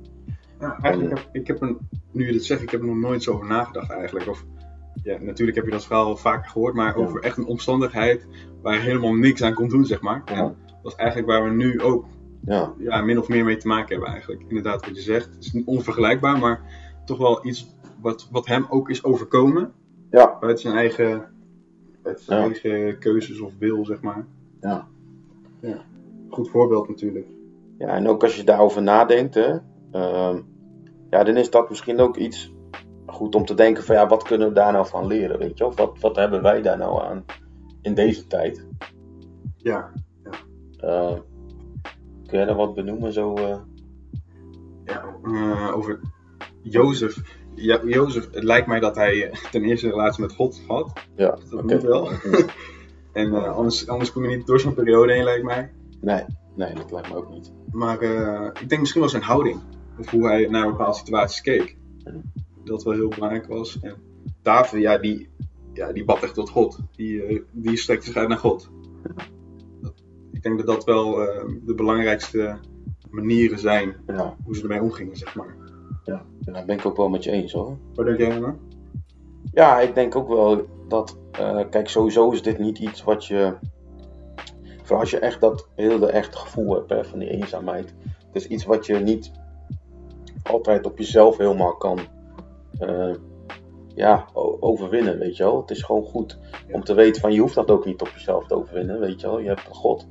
Ja, 0.59 0.77
eigenlijk 0.81 1.17
heb 1.17 1.29
ik 1.31 1.47
heb 1.47 1.75
nu 2.11 2.25
je 2.25 2.31
dit 2.31 2.45
zegt, 2.45 2.61
ik 2.61 2.69
heb 2.69 2.79
er 2.81 2.87
nog 2.87 2.95
nooit 2.95 3.23
zo 3.23 3.33
over 3.33 3.47
nagedacht 3.47 3.91
eigenlijk. 3.91 4.27
Of, 4.29 4.45
ja, 5.03 5.17
natuurlijk 5.21 5.57
heb 5.57 5.65
je 5.65 5.71
dat 5.71 5.85
verhaal 5.85 6.05
wel 6.05 6.17
vaker 6.17 6.49
gehoord, 6.49 6.73
maar 6.75 6.97
Ja. 6.99 7.05
over 7.05 7.21
echt 7.23 7.37
een 7.37 7.45
omstandigheid 7.45 8.27
waar 8.61 8.73
je 8.73 8.79
helemaal 8.79 9.13
niks 9.13 9.43
aan 9.43 9.53
kon 9.53 9.67
doen, 9.67 9.85
zeg 9.85 10.01
maar. 10.01 10.21
Ja. 10.25 10.33
En 10.33 10.55
dat 10.81 10.91
is 10.91 10.97
eigenlijk 10.97 11.29
waar 11.29 11.43
we 11.43 11.49
nu 11.49 11.81
ook 11.81 12.05
Ja, 12.45 12.73
ja, 12.77 13.01
min 13.01 13.19
of 13.19 13.27
meer 13.27 13.43
mee 13.43 13.57
te 13.57 13.67
maken 13.67 13.89
hebben 13.93 14.09
eigenlijk. 14.09 14.41
Inderdaad, 14.47 14.85
wat 14.85 14.95
je 14.95 15.01
zegt, 15.01 15.25
het 15.25 15.43
is 15.45 15.63
onvergelijkbaar, 15.65 16.39
maar 16.39 16.61
toch 17.05 17.17
wel 17.17 17.45
iets 17.45 17.75
wat, 18.01 18.27
wat 18.31 18.45
hem 18.45 18.65
ook 18.69 18.89
is 18.89 19.03
overkomen. 19.03 19.71
ja, 20.09 20.37
Buiten 20.39 20.61
zijn 20.63 20.75
eigen, 20.75 21.25
zijn 22.03 22.39
Ja. 22.39 22.45
eigen 22.45 22.97
keuzes 22.99 23.39
of 23.39 23.51
wil, 23.59 23.85
zeg 23.85 24.01
maar. 24.01 24.25
ja. 24.61 24.87
Goed 26.29 26.49
voorbeeld 26.49 26.87
natuurlijk. 26.87 27.27
Ja, 27.77 27.87
en 27.87 28.07
ook 28.07 28.23
als 28.23 28.35
je 28.35 28.43
daarover 28.43 28.81
nadenkt, 28.81 29.35
hè, 29.35 29.57
ehm, 29.91 30.39
ja, 31.09 31.23
dan 31.23 31.37
is 31.37 31.49
dat 31.49 31.69
misschien 31.69 31.99
ook 31.99 32.17
iets 32.17 32.53
goed 33.05 33.35
om 33.35 33.45
te 33.45 33.53
denken 33.53 33.83
van 33.83 33.95
ja, 33.95 34.07
wat 34.07 34.23
kunnen 34.23 34.47
we 34.47 34.53
daar 34.53 34.71
nou 34.71 34.87
van 34.87 35.07
leren, 35.07 35.39
weet 35.39 35.57
je? 35.57 35.65
Of 35.65 35.75
wat, 35.77 35.99
wat 35.99 36.15
hebben 36.15 36.41
wij 36.41 36.61
daar 36.61 36.77
nou 36.77 37.01
aan 37.03 37.25
in 37.81 37.93
deze 37.93 38.27
tijd? 38.27 38.65
Ja, 39.57 39.91
Eh, 40.77 41.13
kun 42.27 42.37
jij 42.37 42.45
daar 42.45 42.55
wat 42.55 42.73
benoemen 42.75 43.13
zo? 43.13 43.33
eh? 43.35 43.57
ja 44.85 45.03
eh, 45.23 45.71
over 45.75 45.99
Jozef. 46.61 47.21
Ja, 47.55 47.81
Jozef, 47.85 48.27
het 48.31 48.43
lijkt 48.43 48.67
mij 48.67 48.79
dat 48.79 48.95
hij 48.95 49.29
eh, 49.29 49.37
ten 49.51 49.63
eerste 49.63 49.85
een 49.85 49.91
relatie 49.91 50.21
met 50.21 50.33
God 50.33 50.61
had. 50.67 50.93
ja, 51.15 51.37
Dat 51.49 51.63
moet 51.63 51.81
wel. 51.81 52.09
En 53.11 53.33
eh, 53.33 53.55
anders, 53.55 53.87
anders 53.87 54.11
kom 54.11 54.23
je 54.23 54.35
niet 54.35 54.47
door 54.47 54.59
zo'n 54.59 54.73
periode 54.73 55.13
heen, 55.13 55.23
lijkt 55.23 55.43
mij. 55.43 55.71
Nee, 56.01 56.23
nee, 56.55 56.73
dat 56.73 56.91
lijkt 56.91 57.09
me 57.09 57.15
ook 57.15 57.29
niet. 57.29 57.51
Maar 57.71 57.99
eh, 57.99 58.61
ik 58.61 58.69
denk 58.69 58.79
misschien 58.81 59.01
wel 59.01 59.09
zijn 59.09 59.23
houding. 59.23 59.59
Of 59.99 60.09
hoe 60.09 60.27
hij 60.27 60.47
naar 60.47 60.69
bepaalde 60.69 60.97
situaties 60.97 61.41
keek. 61.41 61.77
Dat 62.63 62.83
wel 62.83 62.93
heel 62.93 63.07
belangrijk 63.07 63.47
was. 63.47 63.79
En 63.79 63.95
David, 64.41 64.81
ja, 64.81 64.97
die, 64.97 65.29
ja, 65.73 65.91
die 65.91 66.05
bad 66.05 66.23
echt 66.23 66.33
tot 66.33 66.49
God. 66.49 66.79
Die, 66.95 67.43
die 67.51 67.77
strekte 67.77 68.05
zich 68.05 68.15
uit 68.15 68.27
naar 68.27 68.37
God. 68.37 68.69
Dat, 69.81 70.03
ik 70.31 70.43
denk 70.43 70.57
dat 70.57 70.67
dat 70.67 70.83
wel 70.83 71.15
de 71.65 71.73
belangrijkste 71.75 72.57
manieren 73.09 73.59
zijn 73.59 73.95
Ja, 74.07 74.35
hoe 74.43 74.55
ze 74.55 74.61
ermee 74.61 74.81
omgingen, 74.81 75.15
zeg 75.15 75.35
maar. 75.35 75.55
Ja. 76.03 76.21
En 76.45 76.53
daar 76.53 76.65
ben 76.65 76.77
ik 76.77 76.85
ook 76.85 76.97
wel 76.97 77.09
met 77.09 77.23
je 77.23 77.31
eens 77.31 77.53
hoor. 77.53 77.77
Wat 77.93 78.05
denk 78.05 78.17
jij? 78.17 78.55
Ja, 79.53 79.79
ik 79.79 79.95
denk 79.95 80.15
ook 80.15 80.27
wel 80.27 80.65
dat, 80.87 81.17
eh, 81.31 81.59
kijk, 81.69 81.89
sowieso 81.89 82.31
is 82.31 82.41
dit 82.41 82.59
niet 82.59 82.79
iets 82.79 83.03
wat 83.03 83.25
je, 83.25 83.53
vooral 84.81 84.99
als 84.99 85.11
je 85.11 85.19
echt 85.19 85.41
dat 85.41 85.67
hele 85.75 86.07
echte 86.07 86.37
gevoel 86.37 86.73
hebt 86.73 86.89
hè, 86.89 87.05
van 87.05 87.19
die 87.19 87.29
eenzaamheid, 87.29 87.93
het 88.25 88.35
is 88.43 88.47
iets 88.47 88.65
wat 88.65 88.85
je 88.85 88.95
niet 88.95 89.31
altijd 90.43 90.85
op 90.85 90.97
jezelf 90.97 91.37
helemaal 91.37 91.77
kan, 91.77 91.99
eh, 92.79 93.13
ja, 93.95 94.25
overwinnen, 94.59 95.19
weet 95.19 95.37
je 95.37 95.43
wel. 95.43 95.61
Het 95.61 95.71
is 95.71 95.83
gewoon 95.83 96.03
goed 96.03 96.37
om 96.71 96.83
te 96.83 96.93
weten 96.93 97.21
van, 97.21 97.33
je 97.33 97.39
hoeft 97.39 97.55
dat 97.55 97.71
ook 97.71 97.85
niet 97.85 98.01
op 98.01 98.07
jezelf 98.07 98.47
te 98.47 98.55
overwinnen, 98.55 98.99
weet 98.99 99.21
je 99.21 99.27
wel. 99.27 99.39
Je 99.39 99.47
hebt 99.47 99.67
een 99.67 99.75
God 99.75 100.07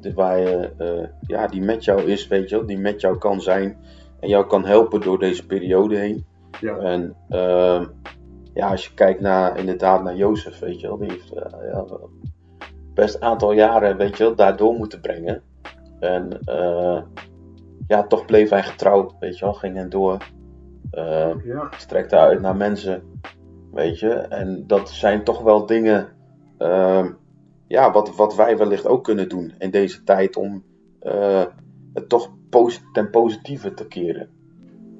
die, 0.00 0.14
waar 0.14 0.40
je, 0.40 0.70
eh, 0.78 1.08
ja, 1.26 1.46
die 1.46 1.60
met 1.60 1.84
jou 1.84 2.02
is, 2.02 2.26
weet 2.26 2.48
je 2.48 2.56
wel, 2.56 2.66
die 2.66 2.78
met 2.78 3.00
jou 3.00 3.18
kan 3.18 3.40
zijn 3.40 3.76
en 4.20 4.28
jou 4.28 4.46
kan 4.46 4.64
helpen 4.64 5.00
door 5.00 5.18
deze 5.18 5.46
periode 5.46 5.96
heen. 5.96 6.26
Ja. 6.60 6.76
En 6.76 7.14
ehm, 7.28 7.86
ja, 8.54 8.70
als 8.70 8.86
je 8.86 8.94
kijkt 8.94 9.20
naar, 9.20 9.58
inderdaad 9.58 10.02
naar 10.02 10.16
Jozef, 10.16 10.58
weet 10.58 10.80
je 10.80 10.86
wel, 10.86 10.98
die 10.98 11.10
heeft 11.10 11.32
eh, 11.32 11.72
ja, 11.72 11.84
best 12.94 13.14
een 13.14 13.22
aantal 13.22 13.52
jaren, 13.52 13.96
weet 13.96 14.16
je 14.16 14.24
wel, 14.24 14.34
daardoor 14.34 14.74
moeten 14.74 15.00
brengen. 15.00 15.42
En 16.00 16.38
eh, 16.44 17.02
ja, 17.88 18.02
toch 18.06 18.24
bleef 18.24 18.50
hij 18.50 18.62
getrouw, 18.62 19.16
weet 19.20 19.38
je 19.38 19.44
wel, 19.44 19.54
ging 19.54 19.74
hij 19.76 19.88
door, 19.88 20.16
eh, 20.90 21.44
Ja. 21.44 21.68
strekte 21.76 22.16
uit 22.16 22.40
naar 22.40 22.56
mensen, 22.56 23.02
weet 23.72 23.98
je. 23.98 24.12
En 24.12 24.64
dat 24.66 24.90
zijn 24.90 25.24
toch 25.24 25.42
wel 25.42 25.66
dingen, 25.66 26.08
ehm, 26.58 27.12
ja, 27.66 27.92
wat, 27.92 28.16
wat 28.16 28.34
wij 28.36 28.56
wellicht 28.56 28.86
ook 28.86 29.04
kunnen 29.04 29.28
doen 29.28 29.52
in 29.58 29.70
deze 29.70 30.04
tijd 30.04 30.36
om 30.36 30.64
eh, 31.00 31.44
het 31.94 32.08
toch 32.08 32.30
ten 32.92 33.10
positieve 33.10 33.74
te 33.74 33.86
keren. 33.86 34.28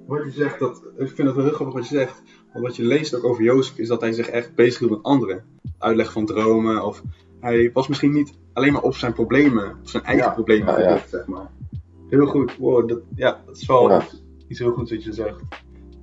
Wat 0.07 0.25
je 0.25 0.31
zegt, 0.31 0.59
dat, 0.59 0.83
ik 0.97 1.07
vind 1.09 1.26
het 1.28 1.37
wel 1.37 1.45
heel 1.45 1.55
grappig 1.55 1.75
wat 1.75 1.88
je 1.88 1.97
zegt. 1.97 2.23
Want 2.52 2.64
wat 2.67 2.76
je 2.76 2.85
leest 2.85 3.14
ook 3.14 3.25
over 3.25 3.43
Jozef 3.43 3.78
is 3.78 3.88
dat 3.88 4.00
hij 4.00 4.12
zich 4.12 4.28
echt 4.28 4.55
bezig 4.55 4.78
hield 4.78 4.90
met 4.90 5.02
anderen. 5.02 5.45
Uitleg 5.78 6.12
van 6.12 6.26
dromen 6.26 6.85
of 6.85 7.02
hij 7.40 7.71
was 7.73 7.88
misschien 7.88 8.12
niet 8.12 8.35
alleen 8.52 8.73
maar 8.73 8.83
op 8.83 8.95
zijn 8.95 9.12
problemen, 9.12 9.71
op 9.71 9.88
zijn 9.88 10.02
eigen 10.05 10.26
Ja, 10.26 10.33
problemen 10.33 10.81
ja. 10.83 11.02
zeg 11.09 11.26
maar. 11.26 11.50
Heel 12.09 12.26
goed, 12.26 12.57
wow, 12.57 12.88
dat, 12.88 13.00
ja, 13.14 13.40
dat 13.47 13.57
is 13.57 13.67
wel 13.67 13.88
Ja. 13.90 14.02
iets 14.49 14.59
heel 14.59 14.73
goeds 14.73 14.90
wat 14.90 15.05
je 15.05 15.12
zegt. 15.12 15.40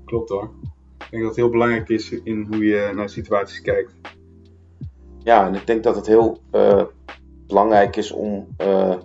Klopt 0.06 0.30
hoor. 0.30 0.50
Ik 0.98 1.08
denk 1.12 1.22
dat 1.22 1.32
het 1.32 1.36
heel 1.36 1.50
belangrijk 1.50 1.90
is 1.90 2.10
in 2.24 2.46
hoe 2.50 2.66
je 2.66 2.92
naar 2.96 3.10
situaties 3.10 3.62
kijkt. 3.62 3.92
Ja, 5.24 5.48
en 5.48 5.56
ik 5.56 5.68
denk 5.68 5.84
dat 5.84 5.96
het 5.96 6.08
heel 6.08 6.40
eh, 6.52 6.84
belangrijk 7.48 7.96
is 7.96 8.12
om. 8.12 8.48
eh, 8.58 8.96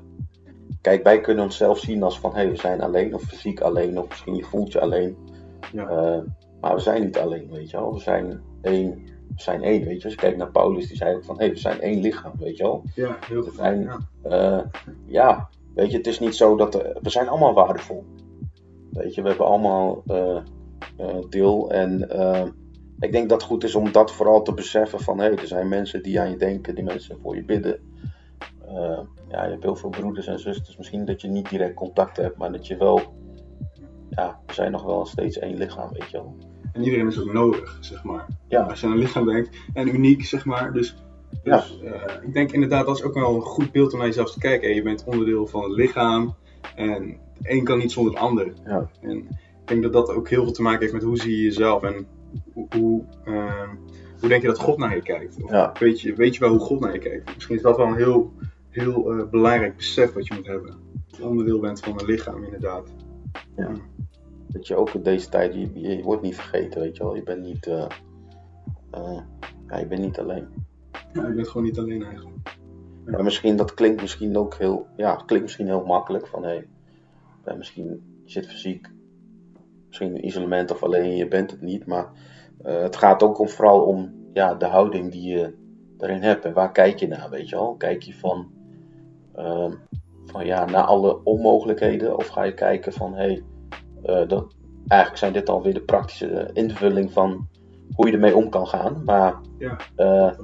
kijk, 0.80 1.02
wij 1.02 1.20
kunnen 1.20 1.44
onszelf 1.44 1.78
zien 1.78 2.02
als 2.02 2.20
van 2.20 2.30
hé, 2.30 2.36
hey, 2.36 2.50
we 2.50 2.56
zijn 2.56 2.80
alleen, 2.80 3.14
of 3.14 3.22
fysiek 3.22 3.60
alleen, 3.60 3.98
of 3.98 4.08
misschien 4.08 4.34
je 4.36 4.44
voelt 4.44 4.72
je 4.72 4.80
alleen. 4.80 5.16
Ja. 5.72 5.88
Eh, 5.88 6.20
maar 6.60 6.74
we 6.74 6.80
zijn 6.80 7.02
niet 7.04 7.18
alleen, 7.18 7.50
weet 7.50 7.70
je 7.70 7.76
wel. 7.76 7.92
We 7.92 8.00
zijn 8.00 8.40
één, 8.62 8.94
we 9.28 9.42
zijn 9.42 9.62
één, 9.62 9.84
weet 9.84 9.98
je. 9.98 10.04
Als 10.04 10.12
je 10.12 10.18
kijkt 10.20 10.36
naar 10.36 10.50
Paulus, 10.50 10.88
die 10.88 10.96
zei 10.96 11.14
ook 11.16 11.24
van 11.24 11.36
hé, 11.38 11.44
hey, 11.44 11.52
we 11.52 11.58
zijn 11.58 11.80
één 11.80 12.00
lichaam, 12.00 12.32
weet 12.38 12.56
je 12.56 12.62
wel. 12.62 12.82
Ja, 12.94 13.16
heel 13.26 13.44
We 13.44 13.52
zijn, 13.56 13.82
Ja. 13.82 13.98
eh, 14.22 14.64
ja, 15.06 15.48
weet 15.74 15.90
je, 15.90 15.96
het 15.96 16.06
is 16.06 16.18
niet 16.20 16.34
zo 16.34 16.56
dat. 16.56 16.74
we 17.02 17.10
zijn 17.10 17.28
allemaal 17.28 17.54
waardevol. 17.54 18.04
Weet 18.90 19.14
je, 19.14 19.22
we 19.22 19.28
hebben 19.28 19.46
allemaal 19.46 20.02
eh, 20.06 20.38
deel. 21.28 21.70
En 21.70 22.08
ik 22.98 23.12
denk 23.12 23.28
dat 23.28 23.40
het 23.40 23.50
goed 23.50 23.64
is 23.64 23.74
om 23.74 23.92
dat 23.92 24.12
vooral 24.12 24.42
te 24.42 24.54
beseffen: 24.54 25.00
van 25.00 25.18
hé, 25.18 25.24
hey, 25.24 25.36
er 25.36 25.46
zijn 25.46 25.68
mensen 25.68 26.02
die 26.02 26.20
aan 26.20 26.30
je 26.30 26.36
denken, 26.36 26.74
die 26.74 26.84
mensen 26.84 27.18
voor 27.22 27.34
je 27.36 27.44
bidden. 27.44 27.80
Eh, 28.74 29.00
ja, 29.28 29.44
je 29.44 29.50
hebt 29.50 29.62
heel 29.62 29.76
veel 29.76 29.90
broeders 29.90 30.26
en 30.26 30.38
zusters. 30.38 30.76
Misschien 30.76 31.04
dat 31.04 31.20
je 31.20 31.28
niet 31.28 31.48
direct 31.48 31.74
contact 31.74 32.16
hebt, 32.16 32.36
maar 32.36 32.52
dat 32.52 32.66
je 32.66 32.76
wel. 32.76 33.00
Ja, 34.10 34.40
we 34.46 34.52
zijn 34.52 34.72
nog 34.72 34.82
wel 34.82 35.06
steeds 35.06 35.38
één 35.38 35.56
lichaam, 35.56 35.88
weet 35.92 36.10
je 36.10 36.16
wel. 36.16 36.36
En 36.72 36.82
iedereen 36.84 37.06
is 37.06 37.20
ook 37.20 37.32
nodig, 37.32 37.78
zeg 37.80 38.04
maar. 38.04 38.26
Ja. 38.48 38.62
Als 38.62 38.80
je 38.80 38.86
aan 38.86 38.92
een 38.92 38.98
lichaam 38.98 39.24
denkt. 39.26 39.56
En 39.72 39.94
uniek, 39.94 40.24
zeg 40.24 40.44
maar. 40.44 40.72
Dus, 40.72 40.96
dus 41.42 41.80
eh, 41.82 42.14
ik 42.22 42.32
denk 42.32 42.52
inderdaad, 42.52 42.86
dat 42.86 42.96
is 42.96 43.02
ook 43.02 43.14
wel 43.14 43.34
een 43.34 43.40
goed 43.40 43.72
beeld 43.72 43.92
om 43.92 43.98
naar 43.98 44.06
jezelf 44.08 44.32
te 44.32 44.38
kijken. 44.38 44.68
En 44.68 44.74
je 44.74 44.82
bent 44.82 45.04
onderdeel 45.04 45.46
van 45.46 45.62
het 45.62 45.72
lichaam. 45.72 46.34
En 46.76 47.18
de 47.38 47.52
een 47.52 47.64
kan 47.64 47.78
niet 47.78 47.92
zonder 47.92 48.12
het 48.12 48.22
ander. 48.22 48.52
Ja. 48.64 48.90
En 49.00 49.16
ik 49.18 49.66
denk 49.66 49.82
dat 49.82 49.92
dat 49.92 50.14
ook 50.14 50.28
heel 50.28 50.42
veel 50.42 50.52
te 50.52 50.62
maken 50.62 50.80
heeft 50.80 50.92
met 50.92 51.02
hoe 51.02 51.16
zie 51.16 51.36
je 51.36 51.42
jezelf. 51.42 51.82
En 51.82 52.06
hoe, 52.52 52.66
hoe, 52.76 53.02
eh, 53.24 53.68
hoe 54.20 54.28
denk 54.28 54.42
je 54.42 54.48
dat 54.48 54.58
God 54.58 54.78
naar 54.78 54.94
je 54.94 55.02
kijkt. 55.02 55.42
Of 55.42 55.50
Ja. 55.50 55.72
weet, 55.78 56.00
je, 56.00 56.14
weet 56.14 56.34
je 56.34 56.40
wel 56.40 56.50
hoe 56.50 56.58
God 56.58 56.80
naar 56.80 56.92
je 56.92 56.98
kijkt. 56.98 57.34
Misschien 57.34 57.56
is 57.56 57.62
dat 57.62 57.76
wel 57.76 57.86
een 57.86 57.96
heel, 57.96 58.32
heel 58.70 59.12
eh, 59.12 59.28
belangrijk 59.28 59.76
besef 59.76 60.12
wat 60.12 60.26
je 60.26 60.34
moet 60.34 60.46
hebben. 60.46 60.78
Dat 61.08 61.16
je 61.16 61.26
onderdeel 61.26 61.60
bent 61.60 61.80
van 61.80 62.00
een 62.00 62.06
lichaam, 62.06 62.44
inderdaad. 62.44 62.88
Dat 64.46 64.66
je 64.66 64.76
ook 64.76 64.90
in 64.90 65.02
deze 65.02 65.28
tijd, 65.28 65.54
je, 65.54 65.80
je, 65.80 66.02
wordt 66.02 66.22
niet 66.22 66.34
vergeten, 66.34 66.80
weet 66.80 66.96
je 66.96 67.02
wel. 67.02 67.14
Je 67.14 67.22
bent 67.22 67.42
niet, 67.42 67.66
eh, 67.66 67.86
eh, 68.90 69.20
ja, 69.68 69.78
je 69.78 69.86
bent 69.86 70.00
niet 70.00 70.18
alleen. 70.18 70.48
Ja, 71.12 71.26
je 71.26 71.34
bent 71.34 71.48
gewoon 71.48 71.66
niet 71.66 71.78
alleen 71.78 72.02
eigenlijk. 72.02 72.36
Maar 73.04 73.24
misschien, 73.24 73.56
dat 73.56 73.74
klinkt 73.74 74.00
misschien 74.00 74.36
ook 74.36 74.54
heel, 74.54 74.86
ja, 74.96 75.14
klinkt 75.14 75.44
misschien 75.44 75.66
heel 75.66 75.84
makkelijk. 75.84 76.26
Van 76.26 76.42
hé, 76.42 76.64
hey, 77.44 77.56
misschien 77.56 78.02
je 78.24 78.30
zit 78.30 78.46
fysiek, 78.46 78.90
misschien 79.86 80.16
in 80.16 80.26
isolement 80.26 80.70
of 80.70 80.82
alleen, 80.82 81.16
je 81.16 81.28
bent 81.28 81.50
het 81.50 81.60
niet. 81.60 81.86
Maar 81.86 82.10
het 82.62 82.96
gaat 82.96 83.22
ook 83.22 83.38
om, 83.38 83.48
vooral 83.48 83.82
om 83.82 84.14
ja, 84.32 84.54
de 84.54 84.66
houding 84.66 85.12
die 85.12 85.28
je 85.28 85.54
daarin 85.96 86.22
hebt. 86.22 86.44
En 86.44 86.52
waar 86.52 86.72
kijk 86.72 86.98
je 86.98 87.08
naar, 87.08 87.30
weet 87.30 87.48
je 87.48 87.56
wel? 87.56 87.74
Kijk 87.74 88.02
je 88.02 88.14
van, 88.14 88.50
ehm, 89.44 89.72
van 90.26 90.46
ja, 90.46 90.64
naar 90.64 90.84
alle 90.84 91.24
onmogelijkheden? 91.24 92.16
Of 92.16 92.26
ga 92.26 92.42
je 92.42 92.54
kijken 92.54 92.92
van 92.92 93.14
hé, 93.14 93.22
hey, 93.22 93.42
eh, 94.02 94.28
dat, 94.28 94.54
eigenlijk 94.88 95.20
zijn 95.20 95.32
dit 95.32 95.48
alweer 95.48 95.74
de 95.74 95.82
praktische 95.82 96.50
invulling 96.52 97.12
van 97.12 97.48
hoe 97.94 98.06
je 98.06 98.12
ermee 98.12 98.36
om 98.36 98.48
kan 98.48 98.66
gaan. 98.66 99.02
Maar 99.04 99.40
Ja. 99.58 99.76
eh, 99.96 100.38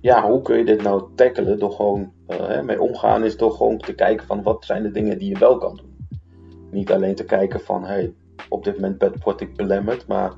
ja, 0.00 0.30
hoe 0.30 0.42
kun 0.42 0.58
je 0.58 0.64
dit 0.64 0.82
nou 0.82 1.08
tackelen? 1.14 1.58
Door 1.58 1.72
gewoon 1.72 2.12
eh, 2.26 2.46
hè, 2.46 2.62
mee 2.62 2.80
omgaan 2.80 3.24
is 3.24 3.36
door 3.36 3.52
gewoon 3.52 3.78
te 3.78 3.94
kijken 3.94 4.26
van 4.26 4.42
wat 4.42 4.64
zijn 4.64 4.82
de 4.82 4.90
dingen 4.90 5.18
die 5.18 5.28
je 5.28 5.38
wel 5.38 5.58
kan 5.58 5.76
doen. 5.76 5.96
Niet 6.70 6.92
alleen 6.92 7.14
te 7.14 7.24
kijken 7.24 7.60
van 7.60 7.84
hey, 7.84 8.14
op 8.48 8.64
dit 8.64 8.74
moment 8.80 9.22
word 9.24 9.40
ik 9.40 9.56
belemmerd, 9.56 10.06
maar 10.06 10.32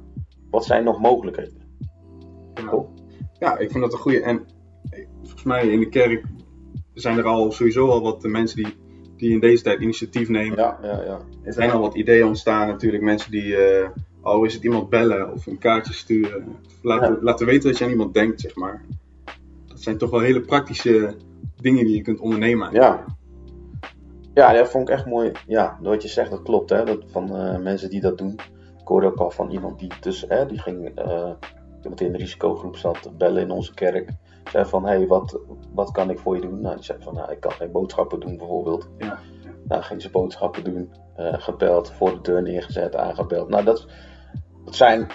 wat 0.51 0.65
zijn 0.65 0.85
nog 0.85 1.01
mogelijkheden? 1.01 1.63
Ja. 2.55 2.85
Ja, 3.39 3.59
ik 3.59 3.71
vind 3.71 3.85
dat 3.85 3.93
een 3.93 3.99
goede. 3.99 4.21
En 4.23 4.47
volgens 5.23 5.43
mij 5.43 5.67
in 5.69 5.81
de 5.81 5.89
kerk 5.89 6.25
zijn 7.01 7.19
er 7.19 7.25
al 7.25 7.53
sowieso 7.53 7.89
al 7.89 8.03
wat 8.03 8.23
mensen 8.23 8.57
die, 8.63 8.77
die 9.17 9.31
in 9.31 9.41
deze 9.41 9.63
tijd 9.63 9.81
initiatief 9.81 10.29
nemen. 10.29 10.59
Ja, 10.59 10.79
ja, 10.83 11.03
ja. 11.05 11.19
Er 11.43 11.53
zijn 11.53 11.71
al 11.71 11.81
wat 11.81 11.95
ideeën 11.95 12.27
ontstaan 12.27 12.69
natuurlijk. 12.69 13.03
Mensen 13.03 13.31
die, 13.31 13.57
eh 13.57 13.89
al 14.23 14.45
is 14.45 14.55
het 14.55 14.63
iemand 14.65 14.89
bellen 14.89 15.33
of 15.33 15.47
een 15.47 15.59
kaartje 15.59 15.93
sturen. 15.93 16.57
Laten, 16.83 17.13
Ja. 17.13 17.19
laten 17.21 17.47
weten 17.47 17.69
dat 17.69 17.79
je 17.79 17.85
aan 17.85 17.91
iemand 17.91 18.15
denkt, 18.15 18.41
zeg 18.41 18.57
maar. 18.57 18.85
Dat 19.67 19.81
zijn 19.81 19.99
toch 19.99 20.11
wel 20.11 20.21
hele 20.21 20.41
praktische 20.41 21.15
dingen 21.61 21.85
die 21.85 21.95
je 21.97 22.03
kunt 22.03 22.21
ondernemen. 22.21 22.73
Ja. 22.73 23.05
Ja, 24.35 24.53
dat 24.53 24.71
vond 24.71 24.89
ik 24.89 24.95
echt 24.95 25.07
mooi. 25.07 25.33
Ja, 25.47 25.79
wat 25.83 26.03
je 26.03 26.09
zegt, 26.09 26.31
dat 26.31 26.43
klopt. 26.43 26.71
Hè? 26.71 26.85
Dat 26.85 27.05
van 27.11 27.37
eh, 27.37 27.59
mensen 27.59 27.91
die 27.91 28.01
dat 28.01 28.19
doen. 28.19 28.33
Ik 28.81 28.87
hoorde 28.95 29.07
ook 29.07 29.17
al 29.19 29.31
van 29.31 29.51
iemand 29.51 29.79
die 29.79 29.93
dus, 30.01 30.25
hè, 30.29 30.47
die 30.47 30.59
ging, 30.59 30.89
eh, 30.95 31.31
iemand 31.83 31.99
die 31.99 32.07
in 32.07 32.13
de 32.13 32.19
risicogroep 32.19 32.77
zat, 32.77 33.11
bellen 33.19 33.43
in 33.43 33.51
onze 33.51 33.75
kerk. 33.75 34.11
Zei 34.51 34.65
van, 34.65 34.85
hé, 34.87 34.97
hey, 34.97 35.07
wat, 35.07 35.41
wat 35.75 35.91
kan 35.91 36.11
ik 36.11 36.19
voor 36.19 36.35
je 36.35 36.41
doen? 36.41 36.61
Nou, 36.61 36.75
die 36.75 36.85
zei 36.85 37.03
van, 37.03 37.15
nou, 37.15 37.33
ik 37.33 37.41
kan 37.41 37.53
geen 37.53 37.73
boodschappen 37.73 38.21
doen 38.21 38.37
bijvoorbeeld. 38.37 38.89
Ja. 38.99 39.19
Nou, 39.69 39.83
ging 39.83 40.03
ze 40.03 40.11
boodschappen 40.11 40.65
doen, 40.65 40.93
eh, 41.17 41.35
gebeld, 41.39 41.91
voor 41.93 42.11
de 42.11 42.21
deur 42.21 42.43
neergezet, 42.43 42.97
aangebeld. 42.97 43.49
Nou, 43.49 43.65
dat, 43.65 43.87
dat 44.65 44.75
zijn 44.75 45.07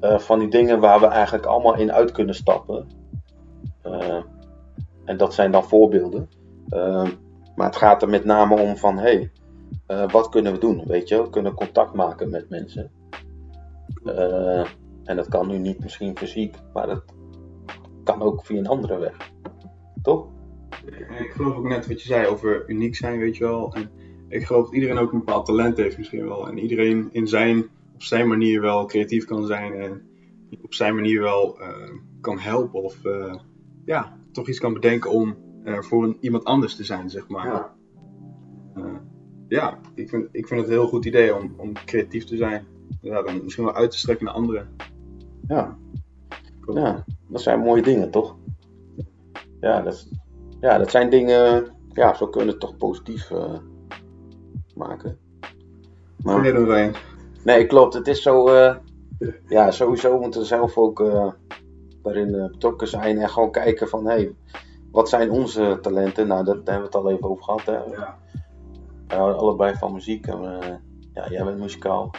eh, 0.00 0.18
van 0.18 0.38
die 0.38 0.50
dingen 0.50 0.80
waar 0.80 1.00
we 1.00 1.06
eigenlijk 1.06 1.46
allemaal 1.46 1.76
in 1.76 1.92
uit 1.92 2.12
kunnen 2.12 2.34
stappen. 2.34 2.88
Eh, 3.82 4.22
en 5.04 5.16
dat 5.16 5.34
zijn 5.34 5.50
dan 5.50 5.64
voorbeelden. 5.64 6.28
Maar 7.54 7.66
het 7.66 7.76
gaat 7.76 8.02
er 8.02 8.08
met 8.08 8.24
name 8.24 8.60
om 8.60 8.76
van, 8.76 8.98
hé, 8.98 9.30
hey, 9.86 10.06
wat 10.06 10.28
kunnen 10.28 10.52
we 10.52 10.58
doen? 10.58 10.82
Weet 10.86 11.08
je, 11.08 11.22
we 11.22 11.30
kunnen 11.30 11.54
contact 11.54 11.94
maken 11.94 12.30
met 12.30 12.48
mensen. 12.48 12.90
En 15.04 15.16
dat 15.16 15.28
kan 15.28 15.48
nu 15.48 15.58
niet 15.58 15.80
misschien 15.80 16.16
fysiek, 16.16 16.56
maar 16.72 16.86
dat 16.86 17.02
kan 18.04 18.22
ook 18.22 18.44
via 18.44 18.58
een 18.58 18.66
andere 18.66 18.98
weg. 18.98 19.32
Toch? 20.02 20.26
Ik 21.18 21.30
geloof 21.30 21.56
ook 21.56 21.68
net 21.68 21.86
wat 21.86 22.02
je 22.02 22.08
zei 22.08 22.26
over 22.26 22.70
uniek 22.70 22.96
zijn, 22.96 23.18
weet 23.18 23.36
je 23.36 23.44
wel. 23.44 23.74
En 23.74 23.90
ik 24.28 24.46
geloof 24.46 24.64
dat 24.64 24.74
iedereen 24.74 24.98
ook 24.98 25.12
een 25.12 25.18
bepaald 25.18 25.46
talent 25.46 25.76
heeft 25.76 25.98
misschien 25.98 26.24
wel. 26.24 26.48
En 26.48 26.58
iedereen 26.58 27.08
in 27.12 27.26
zijn, 27.26 27.68
op 27.94 28.02
zijn 28.02 28.28
manier 28.28 28.60
wel 28.60 28.86
creatief 28.86 29.24
kan 29.24 29.46
zijn. 29.46 29.72
En 29.72 30.02
op 30.62 30.74
zijn 30.74 30.94
manier 30.94 31.20
wel 31.20 31.60
eh, 31.60 31.90
kan 32.20 32.38
helpen. 32.38 32.82
Of 32.82 33.04
eh, 33.04 33.34
ja, 33.84 34.18
toch 34.32 34.48
iets 34.48 34.58
kan 34.60 34.72
bedenken 34.72 35.10
om 35.10 35.36
er 35.64 35.84
voor 35.84 36.04
een, 36.04 36.16
iemand 36.20 36.44
anders 36.44 36.76
te 36.76 36.84
zijn, 36.84 37.10
zeg 37.10 37.28
maar. 37.28 37.46
Ja. 37.46 37.74
Eh, 38.74 38.96
ja, 39.48 39.78
ik 39.94 40.08
vind, 40.08 40.28
ik 40.32 40.46
vind 40.46 40.60
het 40.60 40.68
een 40.68 40.76
heel 40.76 40.88
goed 40.88 41.04
idee 41.04 41.34
om, 41.34 41.54
om 41.56 41.72
creatief 41.72 42.24
te 42.24 42.36
zijn. 42.36 42.66
Ja, 43.00 43.22
dan 43.22 43.42
misschien 43.42 43.64
wel 43.64 43.74
uit 43.74 43.90
te 43.90 43.98
strekken 43.98 44.24
naar 44.24 44.34
anderen. 44.34 44.68
Ja. 45.46 45.78
Ja, 46.72 47.04
dat 47.34 47.42
zijn 47.42 47.60
mooie 47.60 47.82
dingen, 47.82 48.10
toch? 48.10 48.36
Ja, 49.60 49.80
dat 49.80 50.08
ja, 50.60 50.78
dat 50.78 50.90
zijn 50.90 51.10
dingen, 51.10 51.66
ja, 51.92 52.14
zo 52.14 52.26
kunnen 52.26 52.46
we 52.46 52.50
het 52.50 52.60
toch 52.60 52.76
positief 52.76 53.30
eh, 53.30 53.54
maken. 54.74 55.18
Maar... 56.22 56.40
Nee, 56.40 56.52
doen 56.52 56.66
wij. 56.66 56.94
Nee, 57.44 57.66
klopt. 57.66 57.94
Het 57.94 58.08
is 58.08 58.22
zo, 58.22 58.46
eh, 58.48 58.76
ja, 59.46 59.70
sowieso 59.70 60.20
moeten 60.20 60.40
we 60.40 60.46
zelf 60.46 60.76
ook 60.76 61.00
uh, 61.00 61.32
daarin 62.02 62.30
betrokken 62.30 62.88
zijn 62.88 63.18
en 63.18 63.28
gewoon 63.28 63.50
kijken 63.50 63.88
van, 63.88 64.06
hé, 64.06 64.12
hey, 64.12 64.34
wat 64.92 65.08
zijn 65.08 65.30
onze 65.30 65.78
talenten? 65.80 66.26
Nou, 66.26 66.44
daar 66.44 66.54
hebben 66.54 66.76
we 66.76 66.82
het 66.82 66.94
al 66.94 67.10
even 67.10 67.28
over 67.30 67.44
gehad. 67.44 67.64
Hè? 67.64 67.72
Ja. 67.72 68.18
We 69.08 69.14
houden 69.14 69.38
allebei 69.40 69.74
van 69.74 69.92
muziek 69.92 70.26
en 70.26 70.40
ja, 71.14 71.28
jij 71.30 71.44
bent 71.44 71.58
muzikaal. 71.58 72.10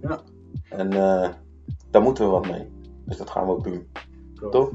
Ja. 0.00 0.20
En 0.68 0.90
daar 1.90 2.02
moeten 2.02 2.24
we 2.24 2.30
wat 2.30 2.50
mee. 2.50 2.70
Dus 3.04 3.16
dat 3.16 3.30
gaan 3.30 3.46
we 3.46 3.52
ook 3.52 3.64
doen. 3.64 3.86
Toch? 4.48 4.70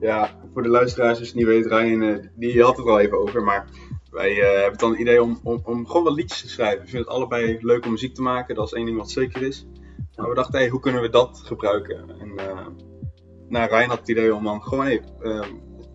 Ja, 0.00 0.30
voor 0.52 0.62
de 0.62 0.68
luisteraars, 0.68 1.18
als 1.18 1.28
je 1.28 1.36
niet 1.36 1.46
weet, 1.46 1.66
Ryan, 1.66 2.02
uh, 2.02 2.16
die 2.34 2.62
had 2.62 2.76
het 2.76 2.86
al 2.86 3.00
even 3.00 3.18
over. 3.18 3.42
Maar 3.42 3.68
wij 4.10 4.36
uh, 4.36 4.60
hebben 4.60 4.78
dan 4.78 4.90
het 4.90 5.00
idee 5.00 5.22
om, 5.22 5.40
om, 5.42 5.60
om, 5.64 5.86
gewoon 5.86 6.04
wat 6.04 6.14
liedjes 6.14 6.40
te 6.40 6.48
schrijven. 6.48 6.80
We 6.80 6.90
vinden 6.90 7.08
het 7.08 7.16
allebei 7.16 7.58
leuk 7.60 7.84
om 7.84 7.90
muziek 7.90 8.14
te 8.14 8.22
maken, 8.22 8.54
dat 8.54 8.66
is 8.66 8.72
één 8.72 8.84
ding 8.86 8.96
wat 8.96 9.10
zeker 9.10 9.42
is. 9.42 9.66
Maar 10.16 10.28
we 10.28 10.34
dachten, 10.34 10.58
hey, 10.58 10.68
hoe 10.68 10.80
kunnen 10.80 11.02
we 11.02 11.08
dat 11.08 11.42
gebruiken? 11.44 12.20
En 12.20 12.28
uh, 12.28 12.66
nou, 13.48 13.68
Ryan 13.68 13.88
had 13.88 13.98
het 13.98 14.08
idee 14.08 14.34
om 14.34 14.44
dan 14.44 14.62
gewoon 14.62 14.84
hey, 14.84 15.02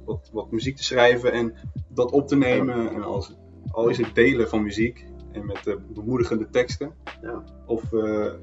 wat, 0.05 0.29
wat 0.33 0.51
muziek 0.51 0.75
te 0.75 0.83
schrijven 0.83 1.31
en 1.31 1.53
dat 1.89 2.11
op 2.11 2.27
te 2.27 2.35
nemen. 2.35 2.93
En 2.93 3.03
als, 3.03 3.35
al 3.71 3.87
is 3.87 3.97
het 3.97 4.15
delen 4.15 4.49
van 4.49 4.63
muziek 4.63 5.05
en 5.31 5.45
met 5.45 5.77
bemoedigende 5.93 6.49
teksten. 6.49 6.93
Ja. 7.21 7.43
Of 7.65 7.83